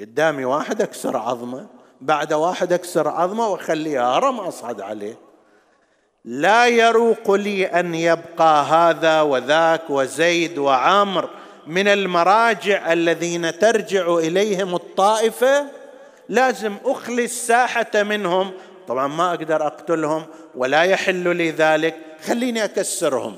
قدامي 0.00 0.44
واحد 0.44 0.82
أكسر 0.82 1.16
عظمه. 1.16 1.81
بعد 2.02 2.32
واحد 2.32 2.72
أكسر 2.72 3.08
عظمه 3.08 3.48
وأخليه 3.48 4.16
هرم 4.16 4.40
اصعد 4.40 4.80
عليه. 4.80 5.18
لا 6.24 6.66
يروق 6.66 7.30
لي 7.30 7.66
أن 7.66 7.94
يبقى 7.94 8.64
هذا 8.64 9.20
وذاك 9.20 9.90
وزيد 9.90 10.58
وعمر 10.58 11.30
من 11.66 11.88
المراجع 11.88 12.92
الذين 12.92 13.58
ترجع 13.58 14.14
إليهم 14.18 14.74
الطائفة. 14.74 15.66
لازم 16.28 16.76
أخلي 16.84 17.24
الساحة 17.24 17.90
منهم. 17.94 18.50
طبعا 18.88 19.06
ما 19.06 19.30
أقدر 19.30 19.66
أقتلهم 19.66 20.24
ولا 20.54 20.82
يحل 20.82 21.36
لي 21.36 21.50
ذلك. 21.50 21.96
خليني 22.26 22.64
أكسرهم. 22.64 23.36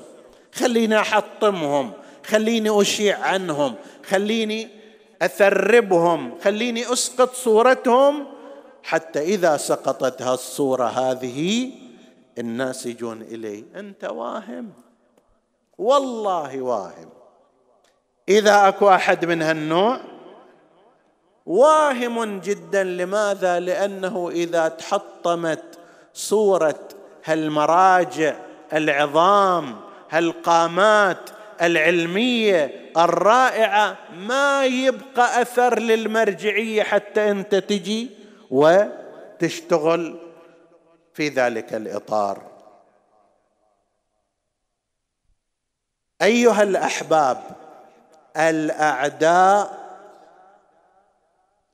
خليني 0.55 1.01
أحطمهم. 1.01 1.93
خليني 2.27 2.81
أشيع 2.81 3.19
عنهم. 3.19 3.75
خليني 4.09 4.69
أثربهم. 5.23 6.39
خليني 6.45 6.93
أسقط 6.93 7.35
صورتهم. 7.35 8.34
حتى 8.85 9.21
إذا 9.21 9.57
سقطت 9.57 10.23
هالصوره 10.23 10.85
هذه 10.85 11.71
الناس 12.39 12.87
يجون 12.87 13.23
إلي 13.23 13.65
أنت 13.77 14.05
واهم. 14.05 14.73
والله 15.79 16.63
واهم. 16.63 17.09
إذا 18.29 18.69
أكو 18.69 18.89
أحد 18.89 19.25
من 19.25 19.43
هالنوع 19.43 20.01
واهم 21.47 22.41
جدا. 22.41 22.85
لماذا؟ 22.85 23.61
لأنه 23.61 24.31
إذا 24.31 24.69
تحطمت 24.69 25.79
صورة 26.15 26.89
هالمراجع 27.25 28.37
العظام 28.73 29.77
هالقامات 30.11 31.31
العلمية 31.63 32.91
الرائعة 32.97 33.97
ما 34.17 34.67
يبقى 34.67 35.43
أثر 35.43 35.79
للمرجعية 35.79 36.83
حتى 36.83 37.31
أنت 37.31 37.55
تجي. 37.55 38.24
وتشتغل 38.55 40.17
في 41.15 41.29
ذلك 41.29 41.75
الإطار. 41.75 42.43
أيها 46.23 46.63
الأحباب 46.63 47.43
الأعداء 48.37 49.85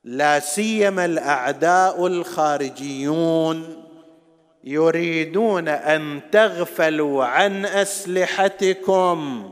لا 0.03 0.39
سيما 0.39 1.05
الأعداء 1.05 2.07
الخارجيون 2.07 3.83
يريدون 4.63 5.67
أن 5.67 6.21
تغفلوا 6.31 7.25
عن 7.25 7.65
أسلحتكم 7.65 9.49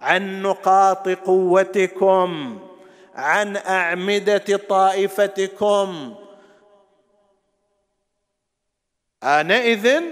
عن 0.00 0.42
نقاط 0.42 1.08
قوتكم 1.08 2.58
عن 3.14 3.56
أعمدة 3.56 4.60
طائفتكم 4.68 6.14
آنئذ 9.22 10.02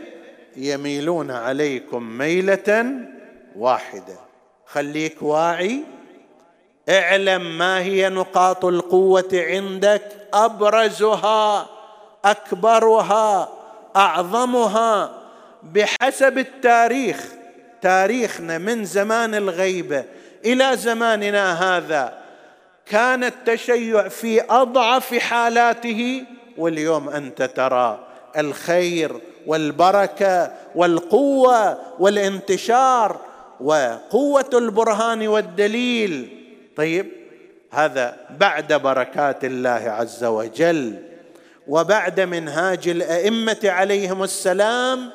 يميلون 0.56 1.30
عليكم 1.30 2.02
ميلة 2.02 2.94
واحدة. 3.56 4.18
خليك 4.66 5.22
واعي. 5.22 5.80
اعلم 6.88 7.58
ما 7.58 7.78
هي 7.78 8.08
نقاط 8.08 8.64
القوة 8.64 9.28
عندك. 9.32 10.02
أبرزها 10.34 11.66
أكبرها 12.24 13.48
أعظمها. 13.96 15.10
بحسب 15.62 16.38
التاريخ 16.38 17.24
تاريخنا 17.82 18.58
من 18.58 18.84
زمان 18.84 19.34
الغيبة 19.34 20.04
إلى 20.44 20.76
زماننا 20.76 21.76
هذا 21.76 22.18
كان 22.86 23.24
التشيع 23.24 24.08
في 24.08 24.42
أضعف 24.50 25.14
حالاته 25.14 26.24
واليوم 26.58 27.08
أنت 27.08 27.42
ترى. 27.42 28.09
الخير 28.38 29.20
والبركة 29.46 30.52
والقوة 30.74 31.78
والانتشار 31.98 33.20
وقوة 33.60 34.50
البرهان 34.54 35.28
والدليل. 35.28 36.28
طيب 36.76 37.06
هذا 37.70 38.16
بعد 38.40 38.72
بركات 38.72 39.44
الله 39.44 39.70
عز 39.70 40.24
وجل 40.24 41.02
وبعد 41.68 42.20
منهاج 42.20 42.88
الأئمة 42.88 43.58
عليهم 43.64 44.22
السلام 44.22 45.10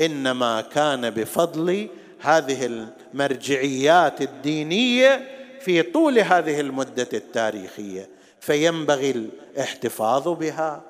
إنما 0.00 0.60
كان 0.60 1.10
بفضل 1.10 1.88
هذه 2.20 2.86
المرجعيات 3.14 4.22
الدينية 4.22 5.28
في 5.60 5.82
طول 5.82 6.18
هذه 6.18 6.60
المدة 6.60 7.08
التاريخية 7.12 8.08
فينبغي 8.40 9.10
الاحتفاظ 9.10 10.28
بها 10.28 10.82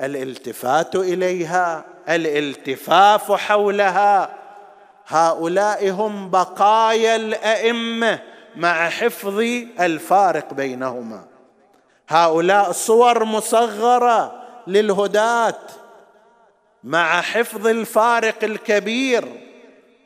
الالتفات 0.00 0.96
إليها 0.96 1.84
الالتفاف 2.08 3.32
حولها. 3.32 4.34
هؤلاء 5.06 5.90
هم 5.90 6.30
بقايا 6.30 7.16
الأئمة 7.16 8.18
مع 8.56 8.88
حفظ 8.88 9.40
الفارق 9.80 10.54
بينهما. 10.54 11.24
هؤلاء 12.08 12.72
صور 12.72 13.24
مصغرة 13.24 14.42
للهداه 14.66 15.58
مع 16.84 17.20
حفظ 17.20 17.66
الفارق 17.66 18.44
الكبير. 18.44 19.24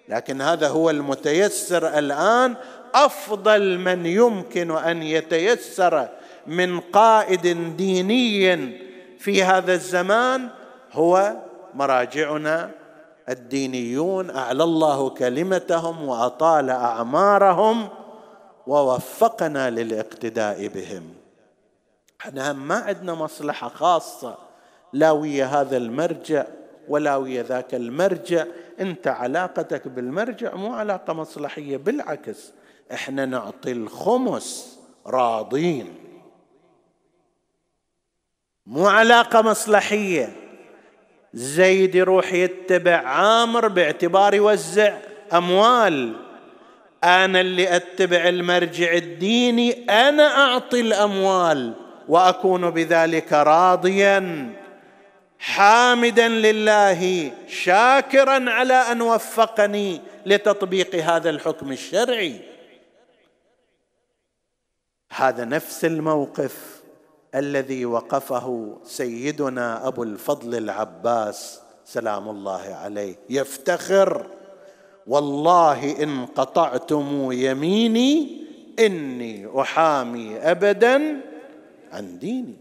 لكن 0.09 0.41
هذا 0.41 0.68
هو 0.68 0.91
المتيسر 0.91 1.99
الآن. 1.99 2.55
أفضل 2.95 3.78
من 3.78 4.07
يمكن 4.07 4.76
أن 4.76 5.03
يتيسر 5.03 6.09
من 6.47 6.80
قائد 6.80 7.76
ديني 7.76 8.88
في 9.19 9.43
هذا 9.43 9.75
الزمان 9.75 10.49
هو 10.93 11.37
مراجعنا 11.75 12.71
الدينيون 13.29 14.31
أعلى 14.31 14.64
الله 14.64 15.11
كلمتهم 15.11 16.09
وأطال 16.09 16.71
أعمارهم 16.71 17.89
ووفقنا 18.66 19.71
للاقتداء 19.71 20.66
بهم. 20.66 21.14
إحنا 22.21 22.53
ما 22.53 22.75
عندنا 22.75 23.14
مصلحة 23.14 23.69
خاصة 23.69 24.37
لا 24.93 25.11
ويا 25.11 25.47
هذا 25.47 25.77
المرجع 25.77 26.45
ولا 26.89 27.16
ويا 27.16 27.43
ذاك 27.43 27.75
المرجع. 27.75 28.45
أنت 28.81 29.09
علاقتك 29.09 29.89
بالمرجع 29.89 30.55
مو 30.55 30.75
علاقة 30.75 31.12
مصلحية 31.12 31.77
بالعكس 31.77 32.53
إحنا 32.93 33.27
نعطي 33.27 33.73
الخمس 33.73 34.79
راضين. 35.07 35.95
مو 38.69 38.87
علاقة 38.87 39.43
مصلحية. 39.43 40.33
زيد 41.35 41.95
يروح 41.95 42.33
يتبع 42.33 42.97
عامر 42.97 43.69
باعتبار 43.69 44.35
يوزع 44.35 44.99
أموال. 45.33 46.16
أنا 47.05 47.41
اللي 47.41 47.77
أتبع 47.77 48.29
المرجع 48.29 48.93
الديني 48.93 49.85
أنا 49.91 50.23
أعطي 50.39 50.81
الأموال 50.81 51.75
وأكون 52.09 52.71
بذلك 52.71 53.33
راضيا. 53.33 54.53
حامدا 55.39 56.29
لله 56.29 57.33
شاكرا 57.49 58.51
على 58.51 58.75
أن 58.75 59.03
وفقني 59.03 60.01
لتطبيق 60.27 60.95
هذا 60.95 61.31
الحكم 61.31 61.73
الشرعي. 61.73 62.41
هذا 65.12 65.45
نفس 65.45 65.85
الموقف. 65.85 66.78
الذي 67.35 67.87
وقفه 67.87 68.76
سيدنا 68.85 69.87
أبو 69.87 70.03
الفضل 70.03 70.55
العباس 70.55 71.61
سلام 71.85 72.29
الله 72.29 72.74
عليه. 72.74 73.16
يفتخر. 73.31 74.26
والله 75.07 76.03
إن 76.03 76.26
قطعتم 76.26 77.29
يميني 77.33 78.43
إني 78.79 79.61
أحامي 79.61 80.37
ابدا 80.37 81.20
عن 81.93 82.18
ديني. 82.18 82.57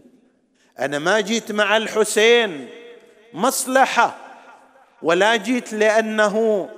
أنا 0.78 0.98
ما 0.98 1.20
جيت 1.20 1.52
مع 1.52 1.76
الحسين 1.76 2.68
مصلحة 3.34 4.16
ولا 5.02 5.36
جيت 5.36 5.72
لأنه 5.72 6.68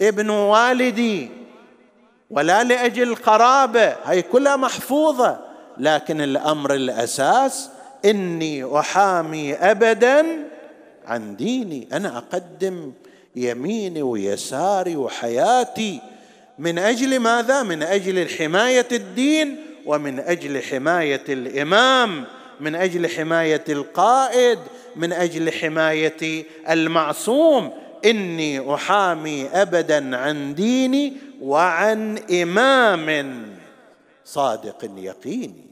ابن 0.00 0.30
والدي 0.30 1.30
ولا 2.30 2.64
لأجل 2.64 3.14
قرابة. 3.14 3.96
هي 4.04 4.22
كلها 4.22 4.56
محفوظة. 4.56 5.49
لكن 5.80 6.20
الأمر 6.20 6.74
الأساس 6.74 7.70
إني 8.04 8.78
أحامي 8.78 9.54
ابدا 9.54 10.26
عن 11.06 11.36
ديني. 11.36 11.88
أنا 11.92 12.18
أقدم 12.18 12.92
يميني 13.36 14.02
ويساري 14.02 14.96
وحياتي. 14.96 16.00
من 16.58 16.78
أجل 16.78 17.18
ماذا؟ 17.18 17.62
من 17.62 17.82
أجل 17.82 18.28
حماية 18.28 18.88
الدين 18.92 19.56
ومن 19.86 20.20
أجل 20.20 20.62
حماية 20.62 21.24
الإمام. 21.28 22.24
من 22.60 22.74
أجل 22.74 23.08
حماية 23.08 23.64
القائد. 23.68 24.58
من 24.96 25.12
أجل 25.12 25.52
حماية 25.52 26.44
المعصوم. 26.70 27.70
إني 28.04 28.74
أحامي 28.74 29.46
ابدا 29.46 30.16
عن 30.16 30.54
ديني 30.54 31.12
وعن 31.40 32.18
إمام 32.18 33.46
صادق 34.24 34.90
يقيني. 34.96 35.69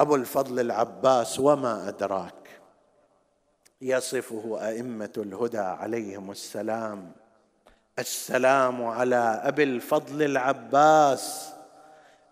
أبو 0.00 0.14
الفضل 0.14 0.60
العباس 0.60 1.40
وما 1.40 1.88
أدراك؟ 1.88 2.34
يصفه 3.82 4.58
أئمة 4.68 5.12
الهدى 5.16 5.58
عليهم 5.58 6.30
السلام. 6.30 7.12
السلام 7.98 8.84
على 8.84 9.40
أبي 9.44 9.62
الفضل 9.62 10.22
العباس. 10.22 11.48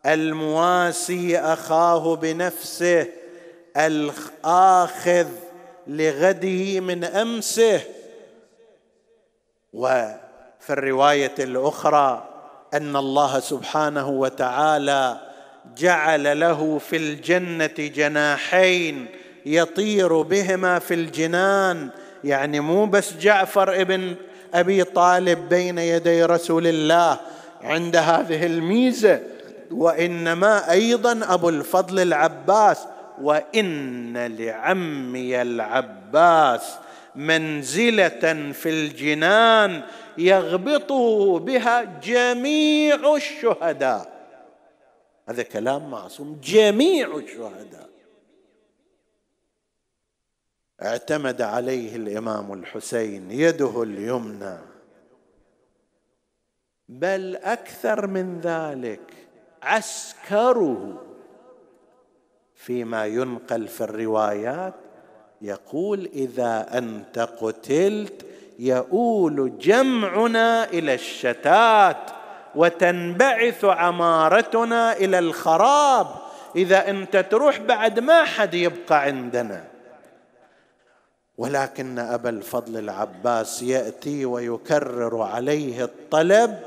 المواسي 0.06 1.38
أخاه 1.38 2.16
بنفسه. 2.16 3.06
الآخذ 3.76 5.28
لغده 5.86 6.80
من 6.80 7.04
أمسه. 7.04 7.80
وفي 9.72 10.70
الرواية 10.70 11.34
الأخرى 11.38 12.28
أن 12.74 12.96
الله 12.96 13.40
سبحانه 13.40 14.08
وتعالى 14.08 15.27
جعل 15.76 16.40
له 16.40 16.78
في 16.78 16.96
الجنة 16.96 17.74
جناحين 17.78 19.06
يطير 19.46 20.22
بهما 20.22 20.78
في 20.78 20.94
الجنان. 20.94 21.88
يعني 22.24 22.60
مو 22.60 22.86
بس 22.86 23.12
جعفر 23.20 23.80
ابن 23.80 24.14
أبي 24.54 24.84
طالب 24.84 25.48
بين 25.48 25.78
يدي 25.78 26.24
رسول 26.24 26.66
الله 26.66 27.20
عند 27.62 27.96
هذه 27.96 28.46
الميزة 28.46 29.20
وإنما 29.70 30.70
أيضا 30.70 31.34
أبو 31.34 31.48
الفضل 31.48 32.00
العباس 32.00 32.78
وإن 33.22 34.26
لعمي 34.36 35.42
العباس 35.42 36.62
منزلة 37.16 38.52
في 38.52 38.68
الجنان 38.68 39.82
يغبط 40.18 40.92
بها 41.42 41.84
جميع 42.02 43.16
الشهداء. 43.16 44.17
هذا 45.28 45.42
كلام 45.42 45.90
معصوم. 45.90 46.40
جميع 46.42 47.16
الشهداء. 47.16 47.88
اعتمد 50.82 51.42
عليه 51.42 51.96
الإمام 51.96 52.52
الحسين 52.52 53.30
يده 53.30 53.82
اليمنى. 53.82 54.58
بل 56.88 57.36
أكثر 57.36 58.06
من 58.06 58.40
ذلك 58.40 59.28
عسكره. 59.62 61.04
فيما 62.54 63.06
ينقل 63.06 63.68
في 63.68 63.80
الروايات 63.80 64.74
يقول 65.42 66.06
إذا 66.06 66.78
أنت 66.78 67.18
قتلت 67.18 68.26
يؤول 68.58 69.58
جمعنا 69.58 70.64
إلى 70.64 70.94
الشتات. 70.94 72.17
وتنبعث 72.58 73.64
عمارتنا 73.64 74.92
إلى 74.92 75.18
الخراب. 75.18 76.06
إذا 76.56 76.90
أنت 76.90 77.16
تروح 77.16 77.58
بعد 77.58 78.00
ما 78.00 78.24
حد 78.24 78.54
يبقى 78.54 79.02
عندنا. 79.02 79.64
ولكن 81.38 81.98
أبا 81.98 82.30
الفضل 82.30 82.76
العباس 82.78 83.62
يأتي 83.62 84.24
ويكرر 84.24 85.22
عليه 85.22 85.84
الطلب 85.84 86.58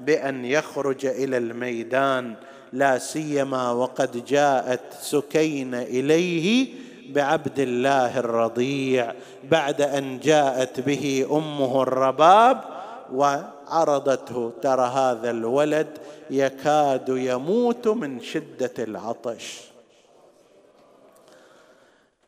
بأن 0.00 0.44
يخرج 0.44 1.06
إلى 1.06 1.36
الميدان 1.36 2.34
لا 2.72 2.98
سيما 2.98 3.70
وقد 3.70 4.24
جاءت 4.24 4.80
سكين 5.00 5.74
إليه 5.74 6.68
بعبد 7.08 7.58
الله 7.58 8.18
الرضيع 8.18 9.12
بعد 9.44 9.80
أن 9.80 10.20
جاءت 10.20 10.80
به 10.80 11.26
أمه 11.30 11.82
الرباب 11.82 12.60
وعرضته 13.12 14.52
ترى 14.62 14.86
هذا 14.86 15.30
الولد 15.30 15.98
يكاد 16.30 17.08
يموت 17.08 17.88
من 17.88 18.20
شدة 18.20 18.72
العطش. 18.78 19.60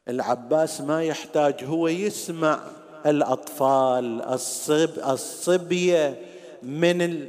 العباس 0.09 0.81
ما 0.81 1.05
يحتاج 1.05 1.65
هو 1.65 1.89
يسمع 1.89 2.59
الأطفال 3.07 4.23
الصب 4.23 4.99
الصبية 5.09 6.21
من 6.63 7.27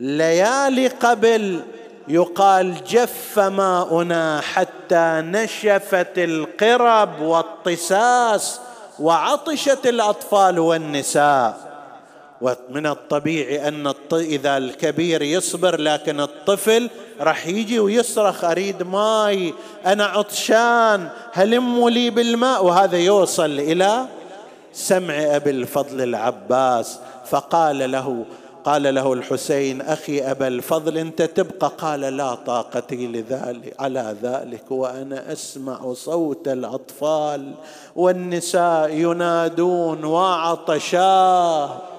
الليالي 0.00 0.88
قبل 0.88 1.62
يقال 2.08 2.84
جف 2.84 3.38
ماؤنا 3.38 4.40
حتى 4.40 5.22
نشفت 5.24 6.18
القرب 6.18 7.20
والطساس 7.20 8.60
وعطشت 9.00 9.86
الأطفال 9.86 10.58
والنساء. 10.58 11.69
ومن 12.40 12.86
الطبيعي 12.86 13.68
أن 13.68 13.94
إذا 14.12 14.56
الكبير 14.56 15.22
يصبر 15.22 15.80
لكن 15.80 16.20
الطفل 16.20 16.90
راح 17.20 17.46
يجي 17.46 17.78
ويصرخ 17.78 18.44
أريد 18.44 18.82
ماي 18.82 19.54
أنا 19.86 20.04
عطشان 20.04 21.08
هلموا 21.32 21.90
لي 21.90 22.10
بالماء؟ 22.10 22.64
وهذا 22.64 22.98
يوصل 22.98 23.50
إلى 23.50 24.06
سمع 24.72 25.14
أبي 25.14 25.50
الفضل 25.50 26.02
العباس. 26.02 26.98
فقال 27.26 27.92
له 27.92 28.24
قال 28.64 28.94
له 28.94 29.12
الحسين 29.12 29.80
أخي 29.80 30.20
أبا 30.30 30.48
الفضل 30.48 30.98
أنت 30.98 31.22
تبقى؟ 31.22 31.72
قال 31.78 32.00
لا 32.00 32.34
طاقه 32.34 32.96
لذلك 32.96 33.74
على 33.78 34.16
ذلك 34.22 34.70
وأنا 34.70 35.32
أسمع 35.32 35.92
صوت 35.92 36.48
الأطفال 36.48 37.52
والنساء 37.96 38.90
ينادون 38.90 40.04
وعطشاه. 40.04 41.89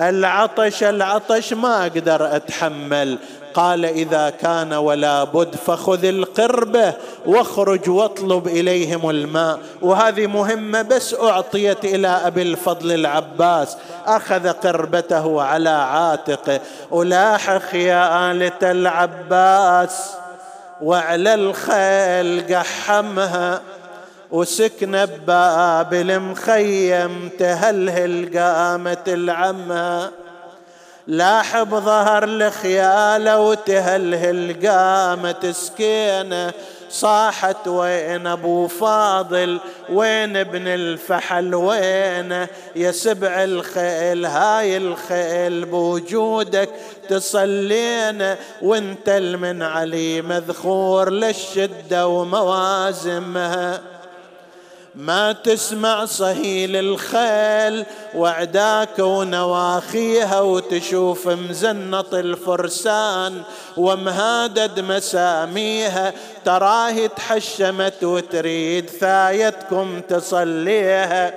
العطش 0.00 0.82
العطش 0.82 1.52
ما 1.52 1.82
أقدر 1.82 2.36
أتحمل. 2.36 3.18
قال 3.54 3.84
إذا 3.84 4.30
كان 4.30 4.72
ولا 4.72 5.24
بد 5.24 5.54
فخذ 5.54 6.04
القربه 6.04 6.92
واخرج 7.26 7.90
واطلب 7.90 8.46
إليهم 8.46 9.10
الماء. 9.10 9.58
وهذه 9.82 10.26
مهمة 10.26 10.82
بس 10.82 11.14
أعطيت 11.14 11.84
إلى 11.84 12.08
أبي 12.08 12.42
الفضل 12.42 12.92
العباس. 12.92 13.76
أخذ 14.06 14.48
قربته 14.48 15.42
على 15.42 15.68
عاتقه 15.68 16.60
الاحق 16.92 17.74
يا 17.74 18.30
اله 18.30 18.70
العباس 18.70 20.10
وعلى 20.82 21.34
الخيل 21.34 22.56
قحمها 22.56 23.60
وسكن 24.30 25.06
بباب 25.06 25.94
المخيم 25.94 27.30
تهلهل 27.38 28.38
قامت 28.38 29.08
العمها 29.08 30.10
لاحب 31.06 31.70
ظهر 31.70 32.24
الخيالة 32.24 33.40
وتهلهل 33.40 34.68
قامت 34.68 35.46
سكينة. 35.46 36.52
صاحت 36.90 37.68
وين 37.68 38.26
أبو 38.26 38.66
فاضل؟ 38.66 39.60
وين 39.88 40.36
ابن 40.36 40.66
الفحل؟ 40.66 41.54
وين 41.54 42.46
يا 42.76 42.90
سبع 42.90 43.44
الخيل؟ 43.44 44.26
هاي 44.26 44.76
الخيل 44.76 45.64
بوجودك 45.64 46.70
تصلينا 47.08 48.36
وانت 48.62 49.08
المن 49.08 49.62
علي 49.62 50.22
مذخور 50.22 51.10
للشدة 51.10 52.06
وموازمها 52.06 53.80
ما 54.98 55.32
تسمع 55.32 56.04
صهيل 56.04 56.76
الخيل 56.76 57.84
وعداك 58.14 58.98
ونواخيها 58.98 60.40
وتشوف 60.40 61.28
مزنط 61.28 62.14
الفرسان. 62.14 63.42
ومهادد 63.76 64.80
مساميها 64.80 66.12
تراه 66.44 67.06
تحشمت 67.06 68.04
وتريد 68.04 68.90
ثايتكم 68.90 70.00
تصليها. 70.00 71.34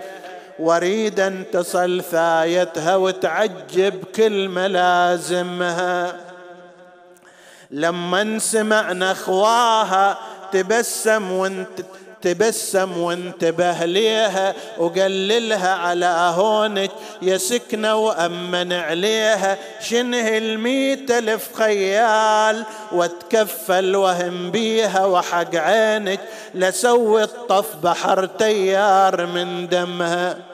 واريد 0.59 1.19
ان 1.19 1.43
تصل 1.53 2.03
ثايتها 2.11 2.95
وتعجب 2.95 4.03
كل 4.15 4.49
ملازمها. 4.49 6.15
لما 7.71 8.39
سمع 8.39 8.91
نخواها 8.91 10.17
تبسم 10.51 11.31
وانت 11.31 11.81
تبسم 12.21 12.97
وانتبه 12.97 13.85
ليها 13.85 14.53
وقللها 14.77 15.73
على 15.75 16.33
هونك 16.35 16.91
يا 17.21 17.37
سكنة 17.37 17.95
وأمن 17.95 18.73
عليها 18.73 19.57
شنه 19.81 20.37
الميت 20.37 21.11
ألف 21.11 21.49
خيال 21.53 22.65
وتكفل 22.91 23.95
وهم 23.95 24.51
بيها 24.51 25.05
وحق 25.05 25.55
عينك 25.55 26.19
لسوي 26.53 27.23
الطف 27.23 27.75
بحر 27.75 28.25
تيار 28.25 29.25
من 29.25 29.67
دمها. 29.67 30.50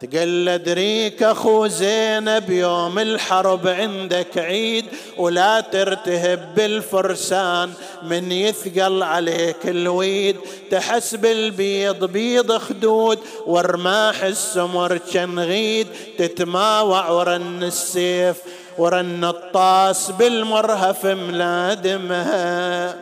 تقلد 0.00 0.68
ريك 0.68 1.22
أخو 1.22 1.66
زينب 1.66 2.50
يوم 2.50 2.98
الحرب 2.98 3.68
عندك 3.68 4.38
عيد 4.38 4.84
ولا 5.18 5.60
ترتهب 5.60 6.54
بالفرسان 6.54 7.72
من 8.02 8.32
يثقل 8.32 9.02
عليك 9.02 9.66
الويد. 9.68 10.36
تحس 10.70 11.14
بالبيض 11.14 12.04
بيض 12.04 12.52
خدود 12.52 13.18
ورماح 13.46 14.22
السمر 14.22 14.98
شنغيد 15.12 15.86
تتماوع 16.18 17.10
ورن 17.10 17.62
السيف 17.62 18.36
ورن 18.78 19.24
الطاس 19.24 20.10
بالمرهف 20.10 21.06
ملادمها 21.06 22.96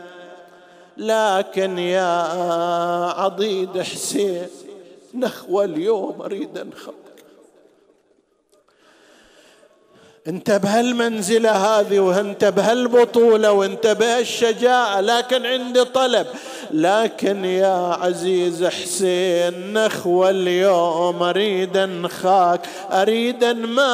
لكن 0.97 1.79
يا 1.79 2.23
عضيد 3.19 3.83
حسين 3.83 4.64
نخوة 5.15 5.65
اليوم 5.65 6.23
أريد 6.23 6.59
أنخوك 6.59 6.95
انت 10.27 10.51
بهالمنزلة 10.51 11.51
هذه 11.51 12.01
وانت 12.01 12.45
بهالبطولة 12.45 13.53
وانت 13.53 13.87
بهالشجاعة 13.87 15.01
لكن 15.01 15.47
عندي 15.47 15.85
طلب. 15.85 16.27
لكن 16.71 17.45
يا 17.45 17.97
عزيز 18.01 18.65
حسين 18.65 19.73
نخوة 19.73 20.31
اليوم 20.31 21.23
أريد 21.23 21.77
أنخاك 21.77 22.61
أريد 22.91 23.45
ماي. 23.45 23.85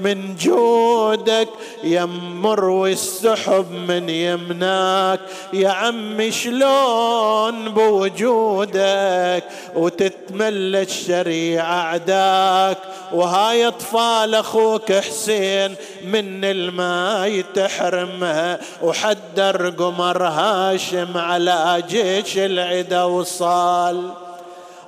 من 0.00 0.36
جودك 0.36 1.48
يا 1.84 2.04
مروي 2.04 2.92
السحب 2.92 3.70
من 3.70 4.08
يمناك. 4.08 5.20
يا 5.52 5.68
عم 5.68 6.30
شلون 6.30 7.68
بوجودك؟ 7.68 9.44
وتتملى 9.76 10.82
الشريعة 10.82 11.62
أعداك. 11.62 12.78
وهاي 13.12 13.66
أطفال 13.66 14.34
أخوك 14.34 14.92
حسين 14.92 15.74
من 16.04 16.44
الماي 16.44 17.42
تحرمها 17.42 18.60
وحدر 18.82 19.70
قمر 19.70 20.26
هاشم 20.26 21.18
على 21.18 21.82
جيش 21.88 22.38
العدا 22.38 23.02
وصال. 23.02 24.21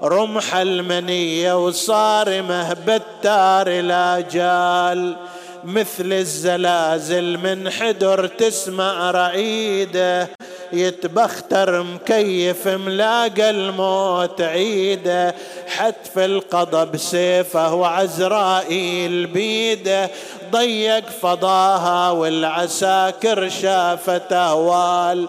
رمح 0.03 0.57
المنية 0.57 1.67
وصارمه 1.67 2.73
بالتار 2.73 3.67
الآجال 3.69 5.17
مثل 5.65 6.13
الزلازل 6.13 7.39
من 7.39 7.71
حدر 7.71 8.27
تسمع 8.27 9.11
رعيده 9.11 10.29
يتبختر 10.73 11.83
مكيف 11.83 12.69
ملاقى 12.69 13.51
الموت 13.51 14.41
عيده. 14.41 15.35
حتف 15.69 16.19
القضى 16.19 16.91
بسيفه 16.91 17.75
وعزرائيل 17.75 19.27
بيده. 19.27 20.11
ضيق 20.51 21.09
فضاها 21.09 22.11
والعساكر 22.11 23.49
شافت 23.49 24.33
اهوال 24.33 25.29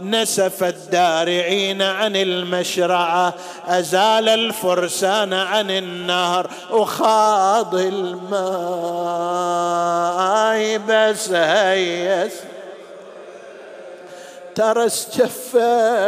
نسف 0.00 0.64
الدارعين 0.64 1.82
عن 1.82 2.16
المشرعة 2.16 3.34
أزال 3.66 4.28
الفرسان 4.28 5.32
عن 5.32 5.70
النهر 5.70 6.50
وخاض 6.70 7.74
الماء 7.74 8.36
بس 10.88 11.30
هيس. 11.30 12.32
ترس 14.54 15.08
جفا 15.18 16.06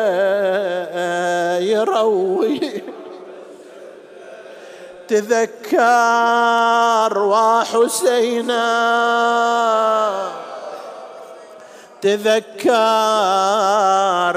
يروي. 1.59 2.83
تذكر 5.09 7.19
وحسينا. 7.19 8.59
تذكر 12.03 12.73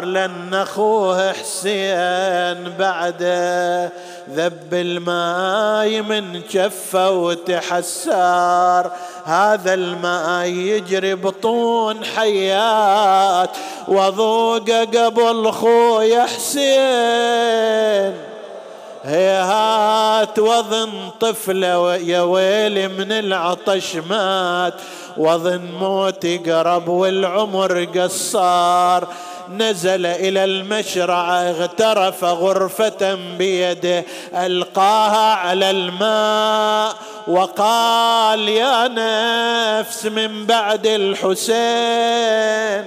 لأن 0.06 0.54
أخوه 0.54 1.34
حسين 1.34 2.74
بعده 2.80 3.92
ذب 4.30 4.74
الماي 4.74 6.02
من 6.02 6.42
جفه 6.52 7.12
وتحسر. 7.12 8.92
هذا 9.26 9.74
الماء 9.74 10.46
يجري 10.46 11.16
بطون 11.16 12.06
حيات 12.06 13.50
وذوق 13.88 14.70
قبل 14.70 15.52
خويا 15.52 16.24
حسين. 16.26 18.14
هيهات 19.04 20.40
وظن 20.40 21.10
طفلة 21.20 21.96
يا 21.96 22.22
ويلي 22.22 22.88
من 22.88 23.12
العطش 23.12 23.96
مات. 23.96 24.74
وظن 25.18 25.62
موت 25.80 26.26
قرب 26.26 26.88
والعمر 26.88 27.84
قصار. 27.84 29.08
نزل 29.50 30.06
إلى 30.06 30.44
المشرع 30.44 31.42
اغترف 31.42 32.24
غرفة 32.24 33.16
بيده 33.38 34.06
ألقاها 34.36 35.34
على 35.34 35.70
الماء 35.72 36.96
وقال 37.28 38.50
يا 38.50 38.88
نفس 38.88 40.06
من 40.06 40.46
بعد 40.46 40.88
الحسين. 40.88 42.86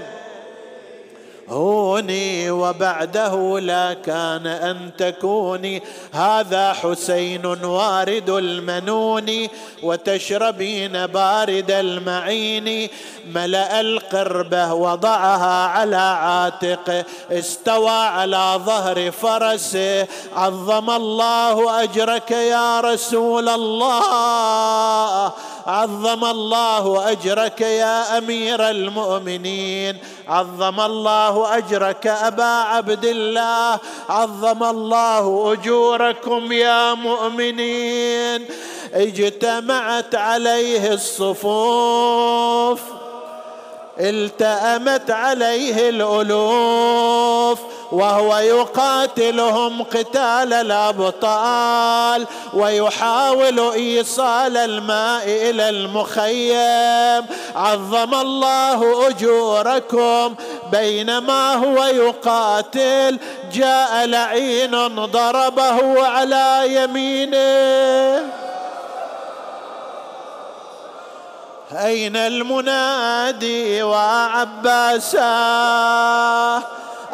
هوني 1.48 2.50
وبعده 2.50 3.60
لا 3.60 3.92
كان 3.92 4.46
أن 4.46 4.90
تكوني. 4.98 5.82
هذا 6.12 6.72
حسين 6.72 7.46
وارد 7.46 8.30
المنون 8.30 9.48
وتشربين 9.82 11.06
بارد 11.06 11.70
المعين. 11.70 12.88
ملأ 13.26 13.80
القربه 13.80 14.74
وضعها 14.74 15.66
على 15.66 15.96
عاتقه 15.96 17.04
استوى 17.30 17.90
على 17.90 18.60
ظهر 18.66 19.10
فرسه. 19.10 20.06
عظم 20.36 20.90
الله 20.90 21.82
أجرك 21.82 22.30
يا 22.30 22.80
رسول 22.80 23.48
الله. 23.48 25.32
عظم 25.66 26.24
الله 26.24 27.10
أجرك 27.10 27.60
يا 27.60 28.18
أمير 28.18 28.70
المؤمنين. 28.70 29.98
عظم 30.28 30.80
الله 30.80 31.56
أجرك 31.58 32.06
أبا 32.06 32.44
عبد 32.44 33.04
الله. 33.04 33.78
عظم 34.08 34.62
الله 34.62 35.52
أجوركم 35.52 36.52
يا 36.52 36.94
مؤمنين. 36.94 38.44
اجتمعت 38.94 40.14
عليه 40.14 40.92
الصفوف. 40.92 42.80
التأمت 43.98 45.10
عليه 45.10 45.88
الألوف 45.88 47.58
وهو 47.92 48.36
يقاتلهم 48.36 49.82
قتال 49.82 50.52
الأبطال 50.52 52.26
ويحاول 52.54 53.60
إيصال 53.60 54.56
الماء 54.56 55.24
إلى 55.26 55.68
المخيم. 55.68 57.26
عظم 57.56 58.14
الله 58.14 59.08
أجوركم 59.08 60.34
بينما 60.72 61.54
هو 61.54 61.84
يقاتل. 61.84 63.18
جاء 63.52 64.06
لعين 64.06 64.86
ضربه 65.06 66.06
على 66.06 66.62
يمينه. 66.66 68.22
أين 71.74 72.16
المنادي 72.16 73.82
وعباسا 73.82 75.24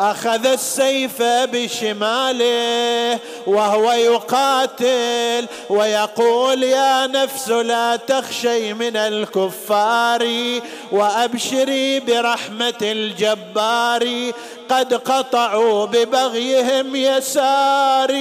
أخذ 0.00 0.46
السيف 0.46 1.22
بشماله 1.22 3.18
وهو 3.46 3.92
يقاتل 3.92 5.46
ويقول 5.70 6.62
يا 6.62 7.06
نفس 7.06 7.48
لا 7.48 7.96
تخشي 7.96 8.74
من 8.74 8.96
الكفار 8.96 10.28
وأبشري 10.92 12.00
برحمة 12.00 12.74
الجبار 12.82 14.32
قد 14.68 14.94
قطعوا 14.94 15.86
ببغيهم 15.86 16.96
يساري. 16.96 18.20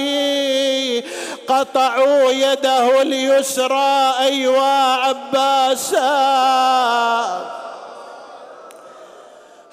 قطعوا 1.48 2.30
يده 2.30 3.02
اليسرى 3.02 4.14
أيوا 4.20 4.94
عباسا. 4.94 6.00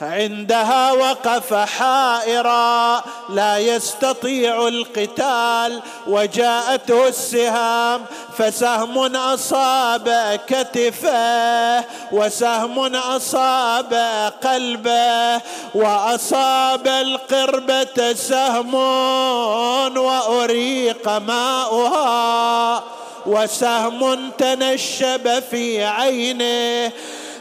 عندها 0.01 0.91
وقف 0.91 1.53
حائرا 1.53 3.03
لا 3.29 3.57
يستطيع 3.57 4.67
القتال 4.67 5.81
وجاءته 6.07 7.07
السهام 7.07 8.05
فسهم 8.37 9.15
أصاب 9.15 10.39
كتفه 10.47 11.83
وسهم 12.11 12.95
أصاب 12.95 13.93
قلبه 14.43 15.41
وأصاب 15.75 16.87
القربة 16.87 18.13
سهم 18.13 18.73
وأريق 19.97 21.09
ماؤها 21.09 22.83
وسهم 23.25 24.31
تنشب 24.37 25.39
في 25.51 25.83
عينه 25.83 26.91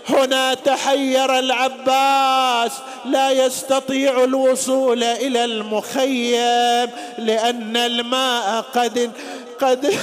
هنا 0.08 0.54
تحير 0.54 1.38
العباس 1.38 2.72
لا 3.04 3.30
يستطيع 3.30 4.24
الوصول 4.24 5.02
إلى 5.02 5.44
المخيم 5.44 6.90
لأن 7.18 7.76
الماء 7.76 8.64
قد 8.74 9.10
قد 9.60 9.94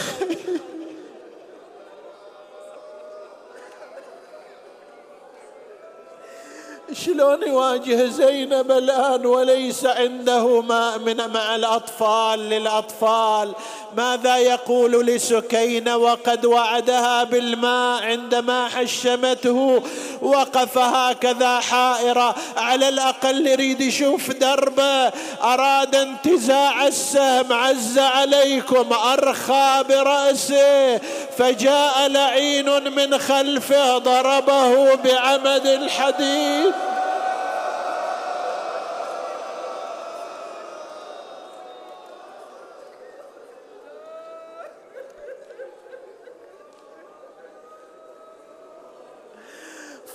شلون 6.93 7.47
يواجه 7.47 8.05
زينب 8.05 8.71
الآن 8.71 9.25
وليس 9.25 9.85
عنده 9.85 10.61
ماء 10.61 10.99
من 10.99 11.17
مع 11.33 11.55
الأطفال 11.55 12.39
للأطفال؟ 12.39 13.53
ماذا 13.97 14.37
يقول 14.37 14.91
لسكينة 14.91 15.97
وقد 15.97 16.45
وعدها 16.45 17.23
بالماء 17.23 18.03
عندما 18.03 18.67
حشمته 18.67 19.83
وقف 20.21 20.77
هكذا 20.77 21.59
حائرة؟ 21.59 22.35
على 22.57 22.89
الأقل 22.89 23.47
يريد 23.47 23.81
يشوف 23.81 24.31
دربه. 24.31 25.11
أراد 25.43 25.95
انتزاع 25.95 26.87
السهم 26.87 27.53
عز 27.53 27.99
عليكم 27.99 28.93
أرخى 28.93 29.83
برأسه. 29.89 30.97
فجاء 31.37 32.07
لعين 32.07 32.95
من 32.95 33.17
خلفه 33.17 33.97
ضربه 33.97 34.95
بعمد 34.95 35.65
الحديد. 35.65 36.73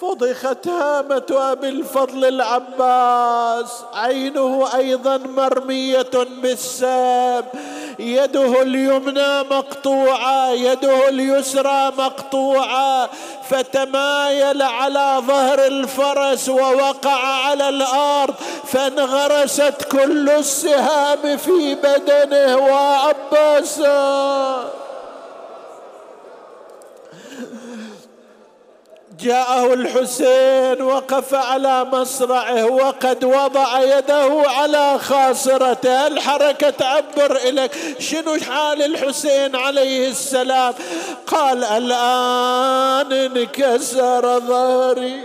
فضخت 0.08 0.68
هامة 0.68 1.26
أبي 1.30 1.68
الفضل 1.68 2.24
العباس. 2.24 3.70
عينه 3.94 4.68
أيضا 4.76 5.16
مرمية 5.16 6.10
بالسام. 6.42 7.44
يده 7.98 8.62
اليمنى 8.62 9.40
مقطوعة 9.40 10.50
يده 10.50 11.08
اليسرى 11.08 11.92
مقطوعة. 11.98 13.10
فتمايل 13.50 14.62
على 14.62 15.22
ظهر 15.26 15.66
الفرس 15.66 16.48
ووقع 16.48 17.46
على 17.46 17.68
الأرض. 17.68 18.34
فانغرست 18.66 19.82
كل 19.92 20.30
السهام 20.30 21.36
في 21.36 21.74
بدنه 21.74 22.56
وعباسا 22.56 23.98
جاءه 29.20 29.74
الحسين 29.74 30.82
وقف 30.82 31.34
على 31.34 31.84
مصرعه 31.84 32.66
وقد 32.66 33.24
وضع 33.24 33.82
يده 33.82 34.42
على 34.46 34.98
خاصرته. 34.98 36.06
الحركة 36.06 36.70
تعبر 36.70 37.36
إليك؟ 37.36 37.72
شنو 37.98 38.36
حال 38.40 38.82
الحسين 38.82 39.56
عليه 39.56 40.08
السلام؟ 40.08 40.74
قال 41.26 41.64
الآن 41.64 43.12
انكسر 43.12 44.40
ظهري. 44.40 45.20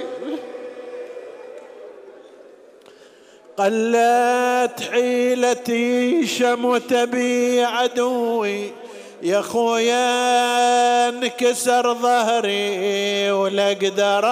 قلت 3.58 4.82
حيلتي 4.91 6.28
شمت 6.28 6.94
بي 6.94 7.64
عدوي. 7.64 8.82
يا 9.24 9.41
خويا 9.41 11.09
انكسر 11.09 11.93
ظهري 11.93 13.32
ولا 13.32 13.71
أقدر 13.71 14.26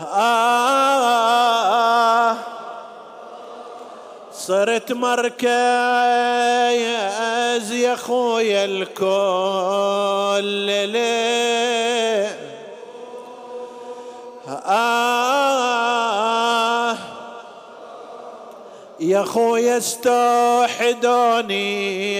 آه 0.00 2.36
صرت 4.32 4.92
مركز 4.92 5.48
يا 7.72 7.96
خويا 7.96 8.64
الكل 8.64 10.44
ليه؟ 10.88 12.38
آه 14.48 15.19
يا 19.10 19.22
خويا 19.22 19.76
استوحدوني 19.76 21.62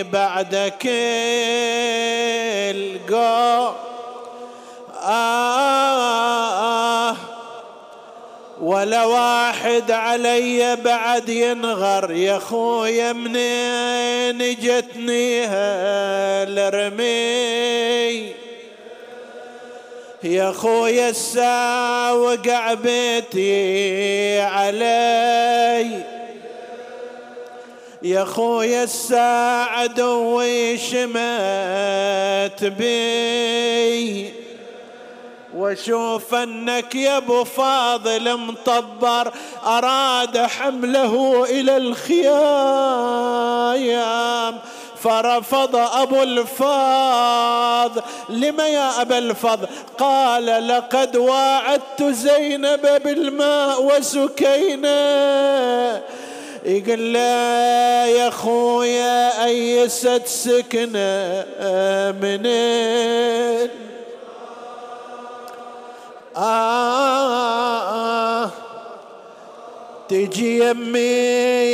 بعد 0.03 0.73
كل 0.83 0.91
قوم. 3.15 3.75
آه 5.05 7.17
ولا 8.61 9.05
واحد 9.05 9.91
علي 9.91 10.77
بعد 10.77 11.29
ينغر. 11.29 12.11
يا 12.11 12.39
خويا 12.39 13.13
منين 13.13 14.55
جتني 14.55 15.47
هالرمي؟ 15.47 17.01
يا 20.23 20.53
خويا 20.53 21.09
الساعة 21.09 22.15
وقع 22.15 22.75
بيتي 22.75 24.41
علي. 24.41 26.10
يا 28.03 28.25
خويا 28.25 28.85
الساعة 28.85 29.87
دوي 29.87 30.79
شمت 30.79 32.65
بي. 32.65 34.33
وأشوف 35.55 36.35
أنك 36.35 36.95
يا 36.95 37.17
أبو 37.17 37.45
فاضل 37.45 38.37
مطبر 38.37 39.33
أراد 39.67 40.39
حمله 40.39 41.45
إلى 41.45 41.77
الخيام. 41.77 42.31
فرفض 45.03 45.77
أبو 45.77 46.23
الفاض. 46.23 47.93
لم 48.29 48.61
يا 48.61 49.03
أبا 49.03 49.19
الفضل؟ 49.19 49.67
قال 49.99 50.69
لقد 50.69 51.17
واعدت 51.17 52.03
زينب 52.03 53.03
بالماء 53.05 53.83
وسكينة. 53.83 54.91
يقول 56.65 57.13
لا 57.13 58.07
يا 58.07 58.31
خويا 58.31 59.45
أيست 59.45 60.23
سكنة 60.27 61.45
منين؟ 62.23 63.71
آه 66.37 68.51
تجي 70.09 70.59
يمي 70.59 71.01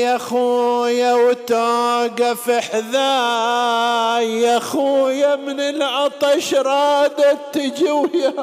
يا 0.00 0.18
خويا 0.18 1.14
وتوقف 1.14 2.50
حذاي 2.50 4.42
يا 4.42 4.58
خويا 4.58 5.36
من 5.36 5.60
العطش 5.60 6.54
رادت 6.54 7.38
تجي 7.52 7.90
ويا 7.90 8.34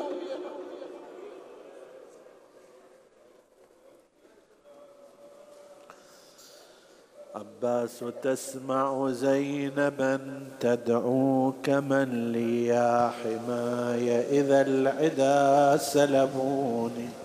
عباس 7.36 8.04
تسمع 8.22 9.10
زينبا 9.10 10.20
تدعوك 10.60 11.70
من 11.70 12.32
لي 12.32 12.66
يا 12.66 13.12
حماي 13.24 14.40
إذا 14.40 14.62
العدا 14.62 15.78
سلبوني 15.78 17.23